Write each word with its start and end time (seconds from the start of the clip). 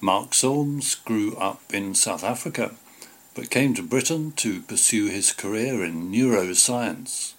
Mark 0.00 0.34
Solms 0.34 0.94
grew 0.94 1.34
up 1.36 1.62
in 1.72 1.94
South 1.94 2.22
Africa, 2.22 2.74
but 3.34 3.48
came 3.48 3.72
to 3.74 3.82
Britain 3.82 4.32
to 4.32 4.60
pursue 4.60 5.06
his 5.06 5.32
career 5.32 5.82
in 5.82 6.12
neuroscience. 6.12 7.32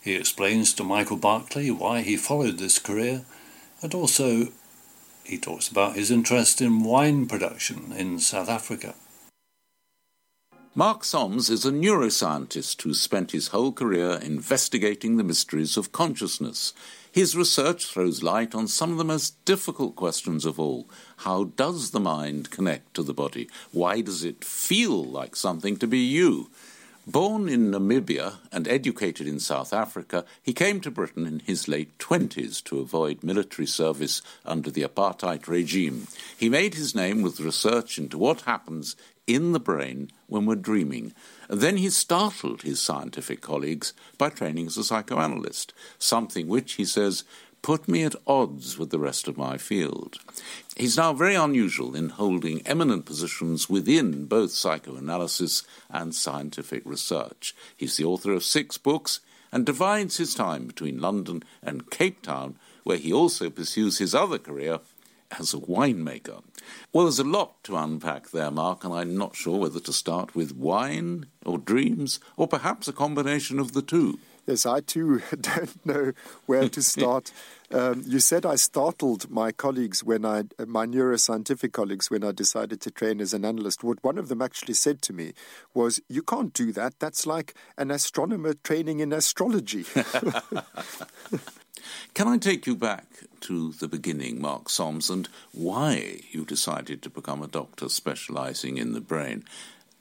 He 0.00 0.14
explains 0.14 0.72
to 0.74 0.84
Michael 0.84 1.18
Berkeley 1.18 1.70
why 1.70 2.00
he 2.00 2.16
followed 2.16 2.56
this 2.56 2.78
career, 2.78 3.24
and 3.82 3.94
also 3.94 4.48
he 5.22 5.36
talks 5.36 5.68
about 5.68 5.94
his 5.94 6.10
interest 6.10 6.62
in 6.62 6.82
wine 6.82 7.26
production 7.26 7.92
in 7.92 8.18
South 8.18 8.48
Africa. 8.48 8.94
Mark 10.74 11.04
Solms 11.04 11.50
is 11.50 11.66
a 11.66 11.70
neuroscientist 11.70 12.80
who 12.80 12.94
spent 12.94 13.32
his 13.32 13.48
whole 13.48 13.72
career 13.72 14.18
investigating 14.22 15.18
the 15.18 15.22
mysteries 15.22 15.76
of 15.76 15.92
consciousness. 15.92 16.72
His 17.12 17.36
research 17.36 17.84
throws 17.84 18.22
light 18.22 18.54
on 18.54 18.68
some 18.68 18.90
of 18.90 18.96
the 18.96 19.04
most 19.04 19.44
difficult 19.44 19.96
questions 19.96 20.46
of 20.46 20.58
all. 20.58 20.88
How 21.18 21.44
does 21.44 21.90
the 21.90 22.00
mind 22.00 22.50
connect 22.50 22.94
to 22.94 23.02
the 23.02 23.12
body? 23.12 23.50
Why 23.70 24.00
does 24.00 24.24
it 24.24 24.46
feel 24.46 25.04
like 25.04 25.36
something 25.36 25.76
to 25.76 25.86
be 25.86 25.98
you? 25.98 26.48
Born 27.04 27.48
in 27.48 27.72
Namibia 27.72 28.36
and 28.52 28.68
educated 28.68 29.26
in 29.26 29.40
South 29.40 29.72
Africa, 29.72 30.24
he 30.40 30.52
came 30.52 30.80
to 30.80 30.90
Britain 30.90 31.26
in 31.26 31.40
his 31.40 31.66
late 31.66 31.98
twenties 31.98 32.60
to 32.62 32.78
avoid 32.78 33.24
military 33.24 33.66
service 33.66 34.22
under 34.46 34.70
the 34.70 34.84
apartheid 34.84 35.48
regime. 35.48 36.06
He 36.38 36.48
made 36.48 36.74
his 36.74 36.94
name 36.94 37.20
with 37.20 37.40
research 37.40 37.98
into 37.98 38.16
what 38.16 38.42
happens 38.42 38.94
in 39.26 39.52
the 39.52 39.60
brain 39.60 40.10
when 40.26 40.46
we're 40.46 40.56
dreaming. 40.56 41.12
Then 41.48 41.76
he 41.76 41.90
startled 41.90 42.62
his 42.62 42.80
scientific 42.80 43.40
colleagues 43.40 43.92
by 44.18 44.30
training 44.30 44.66
as 44.66 44.76
a 44.76 44.84
psychoanalyst, 44.84 45.72
something 45.98 46.48
which, 46.48 46.74
he 46.74 46.84
says, 46.84 47.24
put 47.62 47.86
me 47.86 48.02
at 48.02 48.16
odds 48.26 48.76
with 48.76 48.90
the 48.90 48.98
rest 48.98 49.28
of 49.28 49.38
my 49.38 49.56
field. 49.56 50.18
He's 50.76 50.96
now 50.96 51.12
very 51.12 51.36
unusual 51.36 51.94
in 51.94 52.08
holding 52.08 52.66
eminent 52.66 53.06
positions 53.06 53.70
within 53.70 54.26
both 54.26 54.50
psychoanalysis 54.50 55.62
and 55.88 56.14
scientific 56.14 56.82
research. 56.84 57.54
He's 57.76 57.96
the 57.96 58.04
author 58.04 58.32
of 58.32 58.42
six 58.42 58.78
books 58.78 59.20
and 59.52 59.64
divides 59.64 60.16
his 60.16 60.34
time 60.34 60.66
between 60.66 61.00
London 61.00 61.44
and 61.62 61.90
Cape 61.90 62.22
Town, 62.22 62.56
where 62.82 62.96
he 62.96 63.12
also 63.12 63.48
pursues 63.50 63.98
his 63.98 64.14
other 64.14 64.38
career 64.38 64.80
as 65.38 65.54
a 65.54 65.58
winemaker. 65.58 66.42
Well, 66.92 67.04
there's 67.04 67.18
a 67.18 67.24
lot 67.24 67.62
to 67.64 67.76
unpack 67.76 68.30
there, 68.30 68.50
Mark, 68.50 68.84
and 68.84 68.92
I'm 68.92 69.16
not 69.16 69.36
sure 69.36 69.58
whether 69.58 69.80
to 69.80 69.92
start 69.92 70.34
with 70.34 70.54
wine 70.54 71.26
or 71.44 71.58
dreams 71.58 72.20
or 72.36 72.46
perhaps 72.46 72.88
a 72.88 72.92
combination 72.92 73.58
of 73.58 73.72
the 73.72 73.82
two. 73.82 74.18
Yes, 74.46 74.66
I 74.66 74.80
too 74.80 75.22
don't 75.40 75.86
know 75.86 76.12
where 76.46 76.68
to 76.68 76.82
start. 76.82 77.30
um, 77.70 78.02
you 78.06 78.18
said 78.18 78.44
I 78.44 78.56
startled 78.56 79.30
my 79.30 79.52
colleagues 79.52 80.02
when 80.02 80.24
I, 80.24 80.44
my 80.66 80.84
neuroscientific 80.84 81.72
colleagues, 81.72 82.10
when 82.10 82.24
I 82.24 82.32
decided 82.32 82.80
to 82.80 82.90
train 82.90 83.20
as 83.20 83.32
an 83.32 83.44
analyst. 83.44 83.84
What 83.84 84.02
one 84.02 84.18
of 84.18 84.28
them 84.28 84.42
actually 84.42 84.74
said 84.74 85.00
to 85.02 85.12
me 85.12 85.32
was, 85.74 86.00
"You 86.08 86.22
can't 86.22 86.52
do 86.52 86.72
that. 86.72 86.98
That's 86.98 87.24
like 87.26 87.54
an 87.78 87.90
astronomer 87.92 88.54
training 88.54 88.98
in 89.00 89.12
astrology." 89.12 89.84
Can 92.14 92.28
I 92.28 92.36
take 92.36 92.66
you 92.66 92.76
back 92.76 93.06
to 93.40 93.72
the 93.72 93.88
beginning, 93.88 94.40
Mark 94.40 94.68
Solms, 94.68 95.08
and 95.08 95.28
why 95.52 96.20
you 96.30 96.44
decided 96.44 97.02
to 97.02 97.10
become 97.10 97.42
a 97.42 97.48
doctor 97.48 97.88
specializing 97.88 98.76
in 98.76 98.92
the 98.92 99.00
brain? 99.00 99.44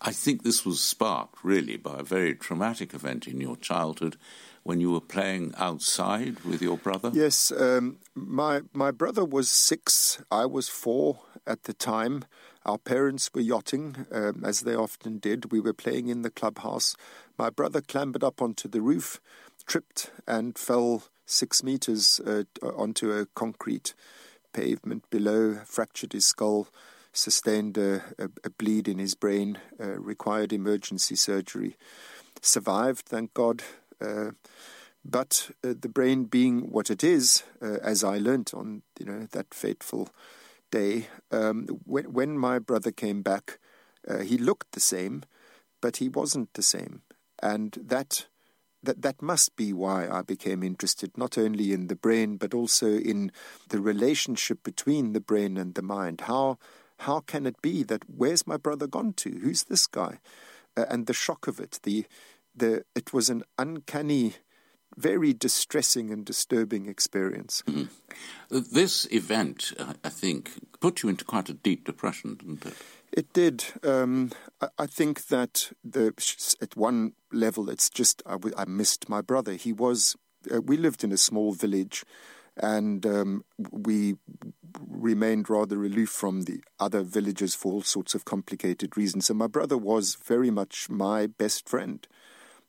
I 0.01 0.11
think 0.11 0.43
this 0.43 0.65
was 0.65 0.81
sparked 0.81 1.43
really 1.43 1.77
by 1.77 1.99
a 1.99 2.03
very 2.03 2.35
traumatic 2.35 2.93
event 2.93 3.27
in 3.27 3.39
your 3.39 3.55
childhood 3.55 4.17
when 4.63 4.79
you 4.79 4.91
were 4.91 5.01
playing 5.01 5.53
outside 5.57 6.39
with 6.41 6.61
your 6.61 6.77
brother. 6.77 7.11
Yes, 7.13 7.51
um, 7.51 7.97
my 8.13 8.61
my 8.73 8.91
brother 8.91 9.23
was 9.23 9.49
six. 9.49 10.21
I 10.29 10.45
was 10.45 10.69
four 10.69 11.19
at 11.47 11.63
the 11.63 11.73
time. 11.73 12.25
Our 12.65 12.77
parents 12.77 13.31
were 13.33 13.41
yachting, 13.41 14.05
um, 14.11 14.43
as 14.45 14.61
they 14.61 14.75
often 14.75 15.17
did. 15.17 15.51
We 15.51 15.59
were 15.59 15.73
playing 15.73 16.09
in 16.09 16.21
the 16.21 16.29
clubhouse. 16.29 16.95
My 17.37 17.49
brother 17.49 17.81
clambered 17.81 18.23
up 18.23 18.41
onto 18.41 18.67
the 18.67 18.81
roof, 18.81 19.19
tripped, 19.65 20.11
and 20.27 20.57
fell 20.57 21.03
six 21.31 21.63
meters 21.63 22.19
uh, 22.25 22.43
onto 22.61 23.11
a 23.11 23.25
concrete 23.27 23.93
pavement 24.53 25.09
below, 25.09 25.55
fractured 25.65 26.13
his 26.13 26.25
skull, 26.25 26.67
sustained 27.13 27.77
a, 27.77 28.03
a, 28.17 28.29
a 28.43 28.49
bleed 28.49 28.87
in 28.87 28.99
his 28.99 29.15
brain, 29.15 29.57
uh, 29.79 29.99
required 29.99 30.53
emergency 30.53 31.15
surgery. 31.15 31.75
Survived, 32.41 33.05
thank 33.05 33.33
God. 33.33 33.63
Uh, 33.99 34.31
but 35.03 35.51
uh, 35.63 35.73
the 35.79 35.89
brain 35.89 36.25
being 36.25 36.69
what 36.71 36.89
it 36.91 37.03
is, 37.03 37.43
uh, 37.61 37.77
as 37.81 38.03
I 38.03 38.17
learnt 38.17 38.53
on 38.53 38.83
you 38.99 39.05
know 39.05 39.27
that 39.31 39.53
fateful 39.53 40.09
day, 40.69 41.07
um, 41.31 41.67
when, 41.85 42.13
when 42.13 42.37
my 42.37 42.59
brother 42.59 42.91
came 42.91 43.21
back, 43.21 43.59
uh, 44.07 44.19
he 44.19 44.37
looked 44.37 44.71
the 44.73 44.79
same, 44.79 45.23
but 45.81 45.97
he 45.97 46.07
wasn't 46.07 46.53
the 46.53 46.61
same, 46.61 47.01
and 47.41 47.77
that 47.81 48.27
that 48.83 49.01
that 49.01 49.21
must 49.21 49.55
be 49.55 49.73
why 49.73 50.07
I 50.09 50.21
became 50.21 50.63
interested 50.63 51.17
not 51.17 51.37
only 51.37 51.71
in 51.71 51.87
the 51.87 51.95
brain 51.95 52.37
but 52.37 52.53
also 52.53 52.87
in 52.97 53.31
the 53.69 53.81
relationship 53.81 54.63
between 54.63 55.13
the 55.13 55.21
brain 55.21 55.57
and 55.57 55.75
the 55.75 55.81
mind. 55.81 56.21
How 56.21 56.57
how 56.99 57.19
can 57.21 57.45
it 57.45 57.61
be 57.61 57.83
that 57.83 58.03
where's 58.07 58.45
my 58.45 58.57
brother 58.57 58.87
gone 58.87 59.13
to? 59.13 59.29
Who's 59.29 59.63
this 59.63 59.87
guy? 59.87 60.19
Uh, 60.77 60.85
and 60.89 61.07
the 61.07 61.13
shock 61.13 61.47
of 61.47 61.59
it, 61.59 61.79
the 61.83 62.05
the 62.55 62.83
it 62.95 63.13
was 63.13 63.29
an 63.29 63.43
uncanny 63.57 64.35
very 64.97 65.33
distressing 65.33 66.11
and 66.11 66.25
disturbing 66.25 66.87
experience. 66.87 67.63
Mm-hmm. 67.65 68.59
This 68.71 69.07
event, 69.11 69.71
I 70.03 70.09
think, 70.09 70.51
put 70.79 71.01
you 71.01 71.09
into 71.09 71.23
quite 71.23 71.49
a 71.49 71.53
deep 71.53 71.85
depression, 71.85 72.35
didn't 72.35 72.65
it? 72.65 72.73
It 73.11 73.33
did. 73.33 73.65
Um, 73.83 74.31
I, 74.61 74.67
I, 74.79 74.85
think 74.85 75.27
that 75.27 75.71
the, 75.83 76.13
at 76.61 76.77
one 76.77 77.13
level, 77.31 77.69
it's 77.69 77.89
just 77.89 78.23
I, 78.25 78.65
missed 78.65 79.09
my 79.09 79.21
brother. 79.21 79.53
He 79.53 79.73
was. 79.73 80.15
Uh, 80.51 80.61
we 80.61 80.77
lived 80.77 81.03
in 81.03 81.11
a 81.11 81.17
small 81.17 81.51
village, 81.51 82.03
and 82.57 83.05
um, 83.05 83.43
we 83.71 84.15
remained 84.87 85.49
rather 85.49 85.83
aloof 85.83 86.09
from 86.09 86.43
the 86.43 86.61
other 86.79 87.03
villagers 87.03 87.53
for 87.53 87.73
all 87.73 87.81
sorts 87.81 88.15
of 88.15 88.25
complicated 88.25 88.97
reasons. 88.97 89.29
And 89.29 89.37
my 89.37 89.47
brother 89.47 89.77
was 89.77 90.15
very 90.15 90.49
much 90.49 90.89
my 90.89 91.27
best 91.27 91.67
friend. 91.67 92.07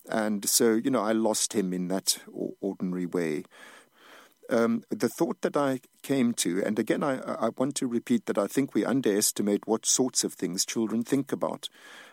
And 0.09 0.49
so, 0.49 0.75
you 0.75 0.91
know, 0.91 1.03
I 1.03 1.13
lost 1.13 1.53
him 1.53 1.73
in 1.73 1.89
that 1.89 2.19
ordinary 2.61 3.07
way. 3.07 3.45
Um, 4.53 4.85
the 4.91 5.09
thought 5.09 5.41
that 5.41 5.57
I 5.57 5.81
came 6.03 6.35
to, 6.35 6.63
and 6.63 6.79
again, 6.79 7.03
I, 7.03 7.21
I, 7.21 7.49
want 7.57 7.75
to 7.77 7.87
repeat 7.87 8.27
that 8.27 8.37
I 8.37 8.47
think 8.47 8.75
we 8.75 8.85
underestimate 8.85 9.67
what 9.67 9.87
sorts 9.87 10.25
of 10.25 10.35
things 10.35 10.67
children 10.67 11.03
think 11.03 11.33
about. 11.33 11.71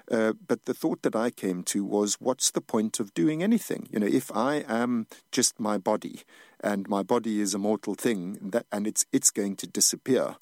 Uh, 0.10 0.32
but 0.48 0.64
the 0.64 0.74
thought 0.74 1.02
that 1.02 1.18
I 1.18 1.32
came 1.32 1.64
to 1.64 1.84
was, 1.84 2.16
what's 2.22 2.50
the 2.50 2.62
point 2.62 3.02
of 3.02 3.14
doing 3.14 3.44
anything? 3.44 3.90
You 3.92 4.00
know, 4.00 4.08
if 4.08 4.32
I 4.34 4.64
am 4.70 5.08
just 5.34 5.60
my 5.60 5.78
body, 5.78 6.22
and 6.62 6.88
my 6.88 7.04
body 7.04 7.42
is 7.42 7.54
a 7.54 7.60
mortal 7.60 7.94
thing, 7.94 8.38
that, 8.42 8.66
and 8.72 8.88
it's 8.88 9.06
it's 9.12 9.32
going 9.32 9.58
to 9.58 9.68
disappear, 9.68 10.38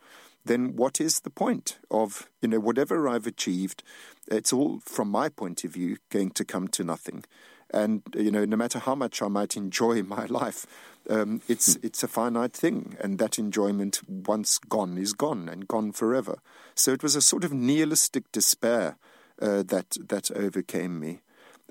then 0.46 0.76
what 0.76 1.02
is 1.02 1.22
the 1.22 1.32
point 1.32 1.80
of 1.90 2.30
you 2.44 2.48
know 2.48 2.60
whatever 2.60 3.10
I've 3.10 3.28
achieved? 3.28 3.82
It's 4.28 4.54
all, 4.54 4.82
from 4.86 5.10
my 5.10 5.30
point 5.30 5.64
of 5.64 5.72
view, 5.72 5.98
going 6.12 6.30
to 6.32 6.46
come 6.46 6.68
to 6.70 6.84
nothing. 6.84 7.24
And 7.72 8.02
you 8.16 8.32
know, 8.32 8.46
no 8.46 8.56
matter 8.56 8.80
how 8.80 8.96
much 8.96 9.22
I 9.22 9.28
might 9.28 9.58
enjoy 9.58 10.04
my 10.18 10.26
life, 10.26 10.66
um, 11.10 11.42
it's 11.48 11.76
hmm. 11.76 11.86
it's 11.86 12.04
a 12.04 12.08
finite 12.08 12.54
thing, 12.54 12.98
and 13.00 13.20
that 13.20 13.40
enjoyment, 13.40 14.02
once 14.08 14.58
gone, 14.58 14.98
is 14.98 15.14
gone 15.14 15.50
and 15.50 15.68
gone 15.68 15.92
forever. 15.92 16.40
So 16.76 16.92
it 16.92 17.04
was 17.04 17.16
a 17.16 17.22
sort 17.22 17.44
of 17.44 17.54
nihilistic 17.54 18.32
despair 18.32 18.98
uh, 19.42 19.64
that 19.64 19.98
that 20.10 20.32
overcame 20.32 21.00
me. 21.00 21.22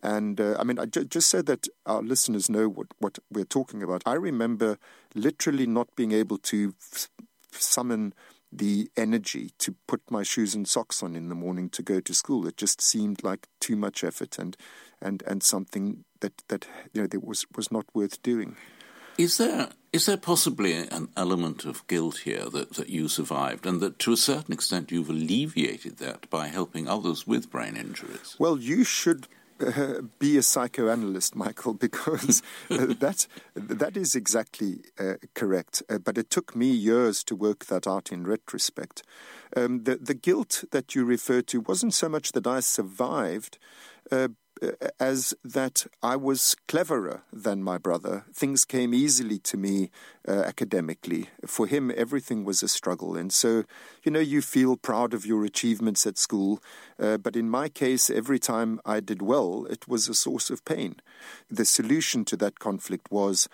And 0.03 0.41
uh, 0.41 0.57
I 0.59 0.65
mean, 0.65 0.79
I 0.79 0.87
j- 0.87 1.05
just 1.05 1.29
so 1.29 1.43
that 1.43 1.69
our 1.87 2.03
listeners 2.03 2.51
know 2.51 2.69
what, 2.69 2.89
what 2.99 3.19
we're 3.33 3.45
talking 3.45 3.83
about, 3.83 4.03
I 4.05 4.13
remember 4.13 4.79
literally 5.15 5.67
not 5.67 5.89
being 5.97 6.13
able 6.13 6.39
to 6.39 6.75
f- 6.93 7.09
summon 7.51 8.13
the 8.53 8.91
energy 8.97 9.51
to 9.59 9.75
put 9.87 10.03
my 10.11 10.23
shoes 10.23 10.55
and 10.55 10.69
socks 10.69 11.03
on 11.03 11.17
in 11.17 11.29
the 11.29 11.35
morning 11.35 11.69
to 11.71 11.83
go 11.83 12.01
to 12.01 12.15
school. 12.15 12.47
It 12.47 12.57
just 12.57 12.81
seemed 12.81 13.25
like 13.25 13.49
too 13.59 13.77
much 13.77 14.05
effort 14.05 14.39
and 14.39 14.57
and, 15.01 15.23
and 15.27 15.43
something 15.43 16.05
that, 16.21 16.43
that 16.49 16.67
you 16.93 17.03
know 17.03 17.07
that 17.07 17.25
was, 17.25 17.47
was 17.55 17.71
not 17.71 17.87
worth 17.95 18.23
doing. 18.23 18.57
Is 19.19 19.39
there 19.39 19.71
is 19.93 20.05
there 20.05 20.19
possibly 20.19 20.75
an 20.75 21.09
element 21.17 21.65
of 21.65 21.87
guilt 21.87 22.19
here 22.19 22.51
that, 22.51 22.75
that 22.75 22.91
you 22.91 23.09
survived, 23.09 23.65
and 23.65 23.81
that 23.81 23.99
to 24.01 24.13
a 24.13 24.17
certain 24.17 24.53
extent 24.53 24.91
you've 24.91 25.09
alleviated 25.09 25.97
that 25.99 26.29
by 26.29 26.49
helping 26.49 26.87
others 26.87 27.27
with 27.27 27.51
brain 27.51 27.77
injuries? 27.77 28.37
Well, 28.39 28.59
you 28.59 28.85
should 28.85 29.27
uh, 29.59 30.03
be 30.19 30.37
a 30.37 30.43
psychoanalyst, 30.43 31.35
Michael, 31.35 31.73
because 31.87 32.43
uh, 32.71 32.93
that 33.01 33.27
that 33.55 33.97
is 33.97 34.15
exactly 34.15 34.81
uh, 34.99 35.15
correct. 35.35 35.83
Uh, 35.89 35.97
but 35.97 36.19
it 36.19 36.29
took 36.29 36.55
me 36.55 36.67
years 36.67 37.25
to 37.25 37.35
work 37.35 37.67
that 37.67 37.87
out 37.87 38.13
in 38.13 38.27
retrospect. 38.27 39.03
Um, 39.57 39.85
the 39.85 39.97
the 39.97 40.15
guilt 40.15 40.65
that 40.73 40.95
you 40.95 41.07
refer 41.07 41.41
to 41.43 41.61
wasn't 41.63 41.95
so 41.95 42.11
much 42.11 42.33
that 42.33 42.47
I 42.47 42.61
survived, 42.61 43.57
uh, 44.13 44.29
as 44.99 45.35
that 45.45 45.87
I 46.03 46.17
was 46.17 46.57
cleverer 46.69 47.23
than 47.33 47.63
my 47.63 47.79
brother. 47.79 48.25
Things 48.33 48.65
came 48.65 48.95
easily 48.95 49.39
to 49.41 49.57
me 49.57 49.91
uh, 50.27 50.33
academically. 50.33 51.29
For 51.47 51.67
him, 51.67 51.93
everything 51.97 52.45
was 52.45 52.63
a 52.63 52.69
struggle. 52.69 53.17
And 53.17 53.33
so, 53.33 53.65
you 54.03 54.11
know, 54.11 54.21
you 54.21 54.43
feel 54.43 54.77
proud 54.77 55.15
of 55.15 55.27
your 55.27 55.45
achievements 55.45 56.07
at 56.07 56.19
school. 56.19 56.63
Uh, 56.99 57.19
but 57.19 57.37
in 57.37 57.51
my 57.51 57.69
case, 57.69 58.11
every 58.11 58.39
time 58.39 58.81
I 58.85 59.01
did 59.01 59.23
well, 59.23 59.67
it 59.71 59.87
was 59.87 60.09
a 60.09 60.15
source 60.15 60.51
of 60.51 60.65
pain. 60.65 60.97
The 61.51 61.65
solution 61.65 62.25
to 62.27 62.37
that 62.39 62.59
conflict 62.59 63.11
was 63.11 63.49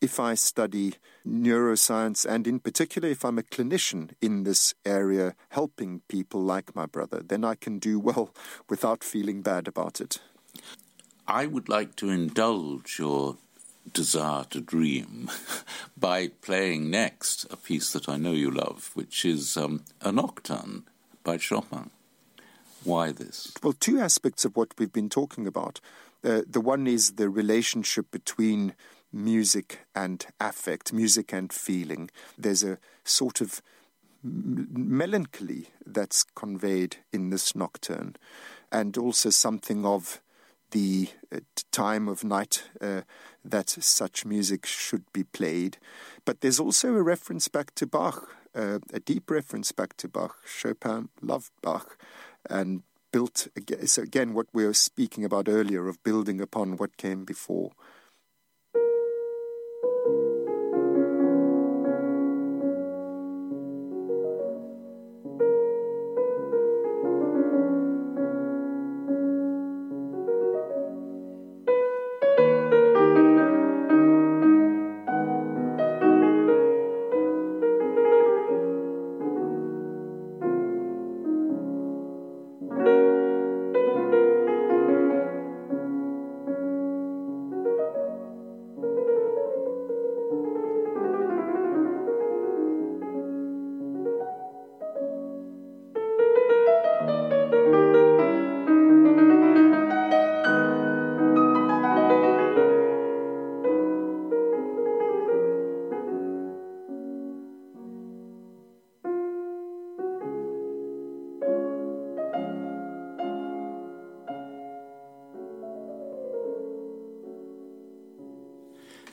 if 0.00 0.20
I 0.20 0.34
study 0.34 0.94
neuroscience, 1.26 2.26
and 2.26 2.46
in 2.46 2.60
particular, 2.60 3.08
if 3.08 3.24
I'm 3.24 3.38
a 3.38 3.42
clinician 3.42 4.10
in 4.20 4.44
this 4.44 4.74
area 4.84 5.34
helping 5.50 6.02
people 6.08 6.42
like 6.42 6.76
my 6.76 6.86
brother, 6.86 7.22
then 7.24 7.44
I 7.44 7.54
can 7.54 7.78
do 7.78 7.98
well 7.98 8.34
without 8.68 9.02
feeling 9.02 9.42
bad 9.42 9.66
about 9.66 10.00
it. 10.00 10.20
I 11.28 11.46
would 11.46 11.68
like 11.68 11.96
to 11.96 12.10
indulge 12.10 12.98
your 12.98 13.36
desire 13.92 14.44
to 14.50 14.60
dream 14.60 15.30
by 15.96 16.28
playing 16.28 16.90
next 16.90 17.44
a 17.50 17.56
piece 17.56 17.92
that 17.92 18.08
I 18.08 18.16
know 18.16 18.32
you 18.32 18.50
love, 18.50 18.90
which 18.94 19.24
is 19.24 19.56
um, 19.56 19.84
a 20.00 20.12
nocturne 20.12 20.84
by 21.24 21.36
Chopin. 21.38 21.90
Why 22.84 23.10
this? 23.10 23.52
Well, 23.62 23.72
two 23.72 23.98
aspects 23.98 24.44
of 24.44 24.56
what 24.56 24.74
we've 24.78 24.92
been 24.92 25.08
talking 25.08 25.46
about. 25.46 25.80
Uh, 26.22 26.42
the 26.48 26.60
one 26.60 26.86
is 26.86 27.12
the 27.12 27.28
relationship 27.28 28.10
between 28.10 28.74
music 29.12 29.80
and 29.94 30.24
affect, 30.40 30.92
music 30.92 31.32
and 31.32 31.52
feeling. 31.52 32.10
There's 32.38 32.62
a 32.62 32.78
sort 33.04 33.40
of 33.40 33.60
melancholy 34.22 35.68
that's 35.84 36.22
conveyed 36.22 36.96
in 37.12 37.30
this 37.30 37.54
nocturne, 37.56 38.16
and 38.70 38.96
also 38.96 39.30
something 39.30 39.84
of 39.84 40.20
the 40.70 41.08
uh, 41.34 41.40
time 41.72 42.08
of 42.08 42.24
night 42.24 42.64
uh, 42.80 43.02
that 43.44 43.68
such 43.68 44.24
music 44.24 44.66
should 44.66 45.04
be 45.12 45.24
played. 45.24 45.78
But 46.24 46.40
there's 46.40 46.60
also 46.60 46.94
a 46.94 47.02
reference 47.02 47.48
back 47.48 47.74
to 47.76 47.86
Bach, 47.86 48.28
uh, 48.54 48.78
a 48.92 49.00
deep 49.00 49.30
reference 49.30 49.72
back 49.72 49.96
to 49.98 50.08
Bach. 50.08 50.36
Chopin 50.46 51.08
loved 51.22 51.52
Bach 51.62 51.98
and 52.48 52.82
built, 53.12 53.48
so 53.84 54.02
again, 54.02 54.34
what 54.34 54.46
we 54.52 54.66
were 54.66 54.74
speaking 54.74 55.24
about 55.24 55.48
earlier 55.48 55.88
of 55.88 56.02
building 56.02 56.40
upon 56.40 56.76
what 56.76 56.96
came 56.96 57.24
before. 57.24 57.72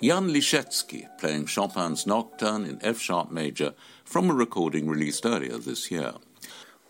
Jan 0.04 0.32
Lisiecki 0.32 1.08
playing 1.18 1.46
Chopin's 1.46 2.06
Nocturne 2.06 2.66
in 2.66 2.78
F 2.82 3.00
sharp 3.00 3.32
major 3.32 3.74
from 4.04 4.30
a 4.30 4.34
recording 4.34 4.86
released 4.86 5.26
earlier 5.26 5.58
this 5.58 5.90
year. 5.90 6.16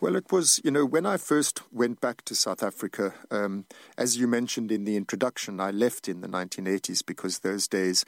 Well, 0.01 0.15
it 0.15 0.31
was, 0.31 0.59
you 0.63 0.71
know, 0.71 0.83
when 0.83 1.05
I 1.05 1.17
first 1.17 1.61
went 1.71 2.01
back 2.01 2.25
to 2.25 2.33
South 2.33 2.63
Africa, 2.63 3.13
um, 3.29 3.65
as 3.99 4.17
you 4.17 4.27
mentioned 4.27 4.71
in 4.71 4.85
the 4.85 4.97
introduction, 4.97 5.59
I 5.59 5.69
left 5.69 6.09
in 6.09 6.21
the 6.21 6.27
1980s 6.27 7.05
because 7.05 7.39
those 7.39 7.67
days 7.67 8.03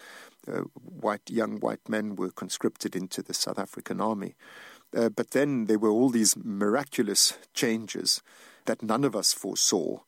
uh, 0.52 0.62
white, 0.74 1.30
young 1.30 1.60
white 1.60 1.88
men 1.88 2.16
were 2.16 2.32
conscripted 2.32 2.96
into 2.96 3.22
the 3.22 3.36
South 3.36 3.60
African 3.60 4.02
army. 4.02 4.34
Uh, 4.92 5.10
but 5.10 5.32
then 5.32 5.66
there 5.66 5.78
were 5.78 5.92
all 5.92 6.10
these 6.10 6.36
miraculous 6.36 7.38
changes 7.54 8.24
that 8.66 8.82
none 8.82 9.04
of 9.04 9.16
us 9.16 9.34
foresaw. 9.34 10.00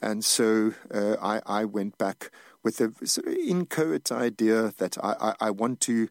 And 0.00 0.24
so 0.24 0.74
uh, 0.92 1.16
I, 1.20 1.40
I 1.44 1.64
went 1.64 1.98
back 1.98 2.30
with 2.64 2.80
a 2.80 3.06
sort 3.06 3.28
of 3.28 3.34
inchoate 3.34 4.10
idea 4.10 4.72
that 4.78 4.96
I, 5.02 5.14
I, 5.20 5.34
I 5.48 5.50
want 5.50 5.80
to, 5.82 6.08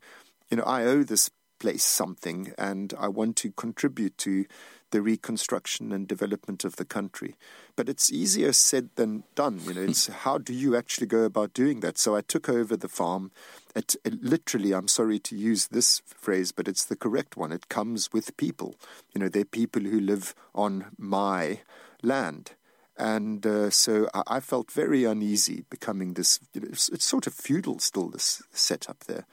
you 0.49 0.57
know, 0.57 0.63
I 0.63 0.83
owe 0.83 1.03
this 1.03 1.29
place 1.59 1.83
something 1.83 2.53
and 2.57 2.93
I 2.99 3.07
want 3.07 3.35
to 3.37 3.51
contribute 3.51 4.17
to 4.19 4.45
the 4.91 5.01
reconstruction 5.01 5.91
and 5.91 6.07
development 6.07 6.63
of 6.63 6.75
the 6.75 6.85
country. 6.85 7.35
But 7.75 7.89
it's 7.89 8.11
easier 8.11 8.53
said 8.53 8.89
than 8.95 9.23
done. 9.33 9.59
You 9.65 9.73
know, 9.73 9.81
hmm. 9.81 9.89
it's 9.89 10.07
how 10.07 10.37
do 10.37 10.53
you 10.53 10.75
actually 10.75 11.07
go 11.07 11.23
about 11.23 11.53
doing 11.53 11.79
that? 11.79 11.97
So 11.97 12.15
I 12.15 12.21
took 12.21 12.47
over 12.47 12.77
the 12.77 12.87
farm. 12.87 13.31
It, 13.75 13.95
it, 14.05 14.23
literally, 14.23 14.71
I'm 14.71 14.87
sorry 14.87 15.17
to 15.19 15.35
use 15.35 15.67
this 15.67 16.01
phrase, 16.05 16.51
but 16.51 16.67
it's 16.67 16.85
the 16.85 16.95
correct 16.95 17.35
one. 17.35 17.51
It 17.51 17.69
comes 17.69 18.13
with 18.13 18.37
people. 18.37 18.75
You 19.13 19.21
know, 19.21 19.29
they're 19.29 19.45
people 19.45 19.81
who 19.81 19.99
live 19.99 20.35
on 20.53 20.85
my 20.97 21.61
land. 22.03 22.51
And 22.97 23.45
uh, 23.45 23.69
so 23.69 24.07
I, 24.13 24.23
I, 24.27 24.39
felt 24.39 24.71
very 24.71 25.03
uneasy 25.03 25.65
becoming 25.69 26.13
this, 26.13 26.39
you 26.53 26.61
know, 26.61 26.67
it's, 26.71 26.89
it's, 26.89 27.05
sort 27.05 27.25
of 27.25 27.33
feudal 27.33 27.79
still, 27.79 28.09
this 28.09 28.43
setup 28.51 29.05
there. 29.05 29.25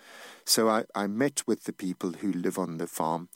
So 0.44 0.68
I, 0.68 0.84
I, 0.94 1.06
met 1.06 1.42
with 1.46 1.64
the 1.64 1.72
people 1.74 2.12
who 2.12 2.32
live 2.32 2.58
on 2.58 2.78
the 2.78 2.86
farm 2.86 3.28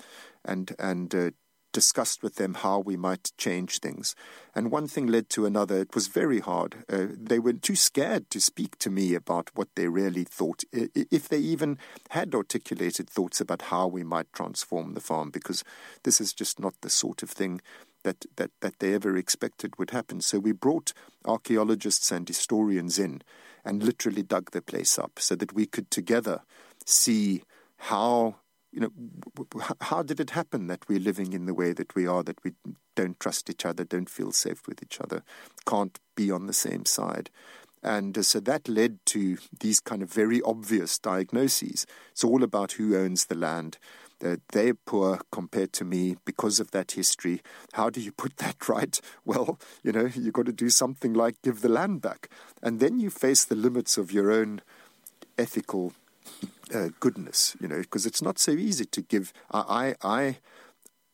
and, 0.42 0.74
and 0.78 1.14
uh, 1.14 1.30
discussed 1.74 2.22
with 2.22 2.36
them 2.36 2.54
how 2.54 2.78
we 2.78 2.96
might 2.96 3.32
change 3.36 3.80
things. 3.80 4.14
And 4.54 4.70
one 4.70 4.88
thing 4.88 5.08
led 5.08 5.28
to 5.30 5.44
another. 5.44 5.78
It 5.80 5.94
was 5.94 6.06
very 6.06 6.40
hard. 6.40 6.76
Uh, 6.90 7.08
they 7.10 7.38
were 7.38 7.52
too 7.52 7.76
scared 7.76 8.30
to 8.30 8.40
speak 8.40 8.78
to 8.78 8.88
me 8.88 9.14
about 9.14 9.50
what 9.54 9.68
they 9.74 9.88
really 9.88 10.24
thought, 10.24 10.64
if 10.72 11.28
they 11.28 11.38
even 11.38 11.76
had 12.10 12.34
articulated 12.34 13.10
thoughts 13.10 13.40
about 13.40 13.62
how 13.62 13.88
we 13.88 14.04
might 14.04 14.32
transform 14.32 14.94
the 14.94 15.00
farm, 15.00 15.30
because 15.30 15.64
this 16.04 16.20
is 16.20 16.32
just 16.32 16.58
not 16.60 16.74
the 16.80 16.90
sort 16.90 17.22
of 17.22 17.30
thing 17.30 17.60
that, 18.04 18.24
that, 18.36 18.50
that 18.60 18.78
they 18.78 18.94
ever 18.94 19.16
expected 19.16 19.78
would 19.78 19.90
happen. 19.90 20.20
So 20.20 20.38
we 20.38 20.52
brought 20.52 20.92
archaeologists 21.24 22.12
and 22.12 22.26
historians 22.28 22.98
in 22.98 23.22
and 23.64 23.82
literally 23.82 24.22
dug 24.22 24.52
the 24.52 24.62
place 24.62 24.98
up 24.98 25.18
so 25.18 25.34
that 25.34 25.54
we 25.54 25.66
could 25.66 25.90
together 25.90 26.42
see 26.84 27.42
how 27.76 28.36
you 28.70 28.80
know 28.80 28.92
how 29.82 30.02
did 30.02 30.18
it 30.18 30.30
happen 30.30 30.66
that 30.66 30.88
we're 30.88 30.98
living 30.98 31.32
in 31.32 31.46
the 31.46 31.54
way 31.54 31.72
that 31.72 31.94
we 31.94 32.06
are 32.06 32.24
that 32.24 32.42
we 32.42 32.52
don't 32.96 33.20
trust 33.20 33.48
each 33.48 33.64
other 33.64 33.84
don't 33.84 34.10
feel 34.10 34.32
safe 34.32 34.66
with 34.66 34.82
each 34.82 35.00
other 35.00 35.22
can't 35.64 36.00
be 36.16 36.30
on 36.30 36.46
the 36.46 36.52
same 36.52 36.84
side 36.84 37.30
and 37.84 38.16
uh, 38.18 38.22
so 38.22 38.40
that 38.40 38.68
led 38.68 38.98
to 39.04 39.38
these 39.60 39.78
kind 39.80 40.02
of 40.02 40.12
very 40.12 40.40
obvious 40.42 40.98
diagnoses 40.98 41.86
it's 42.10 42.24
all 42.24 42.42
about 42.42 42.72
who 42.72 42.96
owns 42.96 43.26
the 43.26 43.34
land 43.34 43.78
uh, 44.24 44.36
they're 44.52 44.74
poor 44.74 45.20
compared 45.30 45.72
to 45.74 45.84
me 45.84 46.16
because 46.24 46.58
of 46.60 46.70
that 46.70 46.92
history. 46.92 47.42
How 47.72 47.90
do 47.90 48.00
you 48.00 48.12
put 48.12 48.36
that 48.38 48.68
right? 48.68 48.98
Well, 49.24 49.58
you 49.82 49.92
know, 49.92 50.06
you've 50.14 50.32
got 50.32 50.46
to 50.46 50.52
do 50.52 50.70
something 50.70 51.12
like 51.12 51.42
give 51.42 51.60
the 51.60 51.68
land 51.68 52.00
back. 52.00 52.28
And 52.62 52.80
then 52.80 52.98
you 52.98 53.10
face 53.10 53.44
the 53.44 53.54
limits 53.54 53.98
of 53.98 54.12
your 54.12 54.32
own 54.32 54.62
ethical 55.36 55.92
uh, 56.74 56.88
goodness, 57.00 57.56
you 57.60 57.68
know, 57.68 57.78
because 57.78 58.06
it's 58.06 58.22
not 58.22 58.38
so 58.38 58.52
easy 58.52 58.84
to 58.86 59.02
give. 59.02 59.32
I, 59.50 59.94
I, 60.02 60.08
I, 60.08 60.38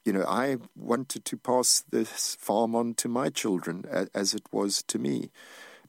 you 0.05 0.12
know, 0.12 0.25
I 0.27 0.59
wanted 0.77 1.25
to 1.25 1.37
pass 1.37 1.83
this 1.91 2.37
farm 2.37 2.75
on 2.75 2.95
to 2.95 3.09
my 3.09 3.29
children 3.29 3.85
as, 3.91 4.09
as 4.15 4.35
it 4.35 4.45
was 4.53 4.83
to 4.85 4.99
me, 4.99 5.31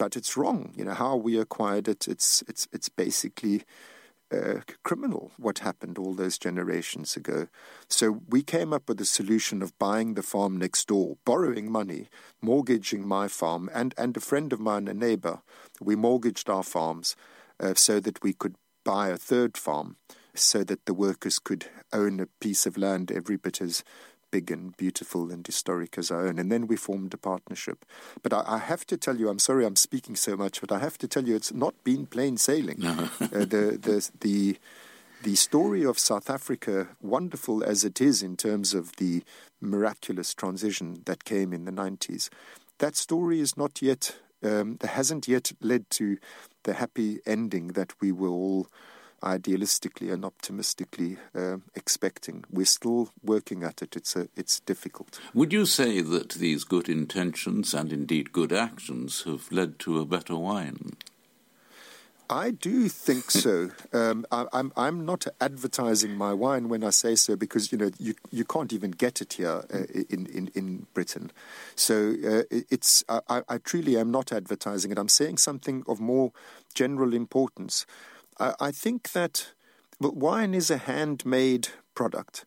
but 0.02 0.18
it's 0.18 0.36
wrong. 0.36 0.74
You 0.76 0.86
know 0.86 0.96
how 0.96 1.16
we 1.16 1.38
acquired 1.38 1.88
it. 1.88 2.08
It's 2.08 2.44
it's 2.48 2.68
it's 2.74 2.90
basically 2.90 3.62
uh, 4.34 4.62
criminal 4.84 5.32
what 5.38 5.60
happened 5.60 6.00
all 6.00 6.16
those 6.16 6.40
generations 6.40 7.16
ago. 7.16 7.48
So 7.88 8.22
we 8.28 8.42
came 8.42 8.74
up 8.74 8.90
with 8.90 9.00
a 9.00 9.06
solution 9.06 9.62
of 9.62 9.78
buying 9.78 10.16
the 10.16 10.24
farm 10.24 10.58
next 10.58 10.88
door, 10.88 11.18
borrowing 11.24 11.72
money, 11.72 12.10
mortgaging 12.42 13.08
my 13.08 13.28
farm, 13.28 13.70
and, 13.76 13.94
and 13.96 14.18
a 14.18 14.22
friend 14.22 14.52
of 14.52 14.60
mine, 14.60 14.88
a 14.88 14.96
neighbor, 14.96 15.44
we 15.80 15.96
mortgaged 15.96 16.50
our 16.50 16.64
farms 16.64 17.16
uh, 17.60 17.76
so 17.76 18.00
that 18.00 18.24
we 18.24 18.34
could 18.34 18.56
buy 18.84 19.10
a 19.10 19.18
third 19.18 19.56
farm 19.56 19.98
so 20.34 20.64
that 20.64 20.86
the 20.86 20.96
workers 20.96 21.38
could 21.38 21.66
own 21.94 22.20
a 22.20 22.28
piece 22.40 22.66
of 22.66 22.76
land 22.76 23.12
every 23.12 23.38
bit 23.38 23.62
as 23.62 23.84
big 24.32 24.50
and 24.50 24.76
beautiful 24.78 25.30
and 25.30 25.46
historic 25.46 25.98
as 25.98 26.10
our 26.10 26.28
own. 26.28 26.40
And 26.40 26.52
then 26.52 26.68
we 26.68 26.76
formed 26.76 27.14
a 27.14 27.18
partnership. 27.18 27.86
But 28.24 28.34
I, 28.34 28.44
I, 28.48 28.58
have 28.58 28.86
to 28.88 28.98
tell 28.98 29.18
you, 29.18 29.30
I'm 29.30 29.40
sorry 29.40 29.66
I'm 29.66 29.76
speaking 29.76 30.16
so 30.16 30.36
much, 30.36 30.62
but 30.62 30.72
I 30.72 30.80
have 30.80 30.98
to 31.00 31.08
tell 31.08 31.28
you, 31.28 31.36
it's 31.36 31.54
not 31.54 31.76
been 31.84 32.06
plain 32.06 32.38
sailing. 32.38 32.80
No. 32.80 33.10
uh, 33.22 33.28
the, 33.30 33.78
the, 33.80 34.10
the, 34.22 34.58
the 35.24 35.36
story 35.36 35.86
of 35.86 36.00
South 36.00 36.30
Africa, 36.30 36.88
wonderful 37.02 37.64
as 37.64 37.84
it 37.84 38.02
is 38.02 38.24
in 38.24 38.38
terms 38.38 38.74
of 38.74 38.96
the 38.96 39.24
miraculous 39.60 40.34
transition 40.34 41.04
that 41.06 41.26
came 41.26 41.54
in 41.54 41.66
the 41.66 41.72
90s, 41.72 42.30
that 42.80 42.96
story 42.96 43.40
is 43.40 43.56
not 43.56 43.82
yet, 43.82 44.16
um, 44.44 44.78
hasn't 44.82 45.28
yet 45.28 45.52
led 45.62 45.90
to 45.92 46.18
the 46.64 46.74
happy 46.74 47.20
ending 47.26 47.70
that 47.70 47.94
we 48.02 48.12
were 48.12 48.30
all 48.30 48.68
idealistically 49.22 50.12
and 50.12 50.26
optimistically 50.26 51.18
uh, 51.36 51.58
expecting. 51.76 52.44
We're 52.52 52.66
still 52.66 53.10
working 53.24 53.64
at 53.64 53.82
it. 53.82 53.96
It's 53.96 54.16
a, 54.16 54.28
it's 54.36 54.60
difficult. 54.60 55.20
Would 55.34 55.54
you 55.54 55.66
say 55.66 56.02
that 56.02 56.34
these 56.34 56.64
good 56.64 56.90
intentions 56.90 57.74
and 57.74 57.92
indeed 57.92 58.32
good 58.32 58.52
actions 58.52 59.24
have 59.24 59.52
led 59.52 59.80
to 59.80 60.00
a 60.00 60.06
better 60.06 60.36
wine? 60.36 60.98
I 62.32 62.52
do 62.52 62.88
think 62.88 63.30
so. 63.32 63.72
Um, 63.92 64.26
I, 64.32 64.42
am 64.42 64.48
I'm, 64.54 64.74
I'm 64.78 65.06
not 65.06 65.28
advertising 65.42 66.16
my 66.16 66.34
wine 66.34 66.70
when 66.70 66.84
I 66.84 66.90
say 66.90 67.16
so 67.16 67.36
because 67.36 67.72
you 67.72 67.78
know 67.78 67.92
you 68.00 68.16
you 68.32 68.46
can't 68.46 68.72
even 68.72 68.92
get 68.92 69.22
it 69.22 69.34
here 69.34 69.64
uh, 69.72 69.84
in, 70.10 70.28
in 70.28 70.50
in 70.56 70.88
Britain. 70.94 71.32
So 71.76 72.16
uh, 72.26 72.44
it's 72.50 73.04
I, 73.10 73.44
I 73.48 73.58
truly 73.58 73.98
am 73.98 74.12
not 74.12 74.32
advertising 74.32 74.92
it. 74.92 74.98
I'm 74.98 75.10
saying 75.10 75.38
something 75.38 75.84
of 75.88 76.00
more 76.00 76.32
general 76.74 77.14
importance. 77.14 77.86
I, 78.60 78.72
think 78.72 79.12
that 79.12 79.54
wine 80.00 80.54
is 80.54 80.72
a 80.72 80.78
handmade 80.78 81.70
product 81.94 82.46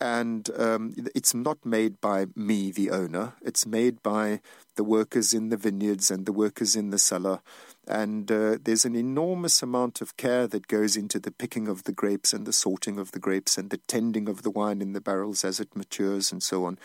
and 0.00 0.48
um, 0.56 0.94
it's 1.14 1.34
not 1.34 1.64
made 1.64 2.00
by 2.00 2.26
me, 2.36 2.70
the 2.70 2.90
owner. 2.90 3.34
It's 3.42 3.66
made 3.66 4.02
by 4.02 4.40
the 4.76 4.84
workers 4.84 5.34
in 5.34 5.48
the 5.48 5.56
vineyards 5.56 6.10
and 6.10 6.24
the 6.24 6.32
workers 6.32 6.76
in 6.76 6.90
the 6.90 6.98
cellar. 6.98 7.40
And 7.86 8.30
uh, 8.30 8.58
there's 8.62 8.84
an 8.84 8.94
enormous 8.94 9.60
amount 9.60 10.00
of 10.00 10.16
care 10.16 10.46
that 10.46 10.68
goes 10.68 10.96
into 10.96 11.18
the 11.18 11.32
picking 11.32 11.66
of 11.66 11.82
the 11.82 11.92
grapes 11.92 12.32
and 12.32 12.46
the 12.46 12.52
sorting 12.52 12.98
of 12.98 13.10
the 13.10 13.18
grapes 13.18 13.58
and 13.58 13.70
the 13.70 13.80
tending 13.88 14.28
of 14.28 14.42
the 14.42 14.50
wine 14.50 14.80
in 14.80 14.92
the 14.92 15.00
barrels 15.00 15.44
as 15.44 15.58
it 15.58 15.74
matures 15.74 16.30
and 16.30 16.42
so 16.42 16.64
on. 16.64 16.78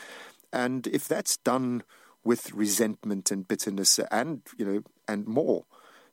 And 0.52 0.88
if 0.88 1.08
that's 1.08 1.38
done 1.38 1.84
with 2.24 2.54
resentment 2.54 3.32
and 3.32 3.48
bitterness 3.48 4.00
and 4.10 4.42
you 4.58 4.66
know 4.66 4.82
and 5.08 5.28
more, 5.28 5.66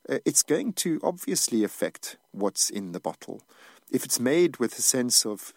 it's 0.09 0.42
going 0.42 0.73
to 0.75 1.00
obviously 1.02 1.64
affect 1.64 2.16
what's 2.33 2.71
in 2.71 2.92
the 2.92 3.00
bottle. 3.00 3.42
If 3.90 4.04
it's 4.04 4.21
made 4.21 4.59
with 4.59 4.78
a 4.78 4.83
sense 4.83 5.25
of 5.26 5.52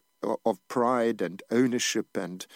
of 0.46 0.66
pride 0.70 1.22
and 1.22 1.44
ownership 1.52 2.16
and 2.16 2.48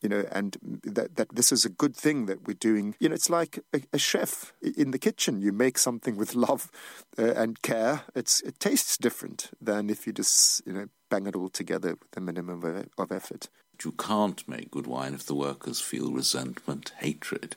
you 0.00 0.08
know, 0.08 0.24
and 0.30 0.56
that, 0.84 1.16
that 1.16 1.34
this 1.34 1.50
is 1.50 1.64
a 1.64 1.68
good 1.68 1.96
thing 1.96 2.26
that 2.26 2.46
we're 2.46 2.54
doing. 2.54 2.94
You 3.00 3.08
know, 3.08 3.14
it's 3.14 3.30
like 3.30 3.58
a, 3.74 3.80
a 3.92 3.98
chef 3.98 4.52
in 4.62 4.92
the 4.92 4.98
kitchen. 4.98 5.40
You 5.40 5.52
make 5.52 5.76
something 5.76 6.16
with 6.16 6.34
love 6.34 6.70
uh, 7.18 7.32
and 7.34 7.60
care. 7.62 8.02
It's 8.14 8.40
it 8.42 8.60
tastes 8.60 8.96
different 8.96 9.50
than 9.60 9.90
if 9.90 10.06
you 10.06 10.12
just 10.12 10.64
you 10.66 10.72
know 10.72 10.86
bang 11.10 11.26
it 11.26 11.34
all 11.34 11.48
together 11.48 11.90
with 11.90 12.16
a 12.16 12.20
minimum 12.20 12.62
of, 12.62 12.88
of 12.96 13.12
effort. 13.12 13.48
You 13.84 13.92
can't 13.92 14.46
make 14.48 14.70
good 14.70 14.86
wine 14.86 15.14
if 15.14 15.26
the 15.26 15.34
workers 15.34 15.80
feel 15.80 16.10
resentment, 16.10 16.92
hatred. 16.98 17.56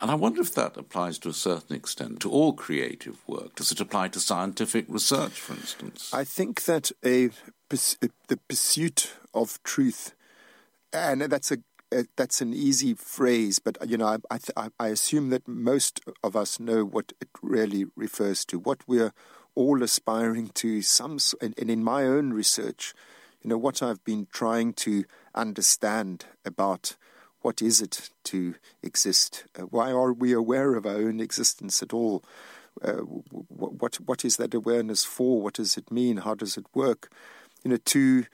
And 0.00 0.10
I 0.10 0.14
wonder 0.14 0.40
if 0.40 0.54
that 0.54 0.76
applies 0.76 1.18
to 1.20 1.28
a 1.28 1.34
certain 1.34 1.76
extent 1.76 2.20
to 2.20 2.30
all 2.30 2.52
creative 2.52 3.18
work. 3.28 3.54
Does 3.54 3.70
it 3.70 3.80
apply 3.80 4.08
to 4.08 4.20
scientific 4.20 4.86
research, 4.88 5.40
for 5.40 5.54
instance? 5.54 6.10
I 6.12 6.24
think 6.24 6.64
that 6.64 6.90
a 7.04 7.26
uh, 7.26 8.08
the 8.28 8.36
pursuit 8.48 9.12
of 9.32 9.62
truth, 9.62 10.14
and 10.92 11.22
that's 11.22 11.50
a 11.50 11.58
uh, 11.92 12.04
that's 12.16 12.40
an 12.40 12.54
easy 12.54 12.94
phrase, 12.94 13.58
but 13.58 13.76
you 13.88 13.96
know, 13.96 14.18
I, 14.30 14.38
I, 14.56 14.68
I, 14.78 14.88
assume 14.88 15.30
that 15.30 15.46
most 15.46 16.00
of 16.22 16.34
us 16.34 16.58
know 16.58 16.84
what 16.84 17.12
it 17.20 17.28
really 17.42 17.86
refers 17.96 18.44
to. 18.46 18.58
What 18.58 18.86
we're 18.86 19.12
all 19.54 19.82
aspiring 19.82 20.50
to, 20.54 20.80
some, 20.80 21.18
and 21.40 21.54
in 21.58 21.84
my 21.84 22.04
own 22.04 22.32
research, 22.32 22.94
you 23.42 23.50
know, 23.50 23.58
what 23.58 23.82
I've 23.82 24.04
been 24.04 24.26
trying 24.32 24.72
to 24.74 25.04
understand 25.34 26.26
about 26.44 26.96
what 27.40 27.60
is 27.60 27.80
it 27.80 28.10
to 28.24 28.54
exist? 28.82 29.44
Uh, 29.58 29.62
why 29.62 29.90
are 29.90 30.12
we 30.12 30.32
aware 30.32 30.74
of 30.74 30.86
our 30.86 30.96
own 30.96 31.20
existence 31.20 31.82
at 31.82 31.92
all? 31.92 32.22
Uh, 32.80 33.02
what 33.02 33.96
what 33.96 34.24
is 34.24 34.36
that 34.36 34.54
awareness 34.54 35.04
for? 35.04 35.42
What 35.42 35.54
does 35.54 35.76
it 35.76 35.90
mean? 35.90 36.18
How 36.18 36.34
does 36.34 36.56
it 36.56 36.66
work? 36.72 37.10
you 37.62 37.70
know, 37.70 37.76
to 37.76 38.24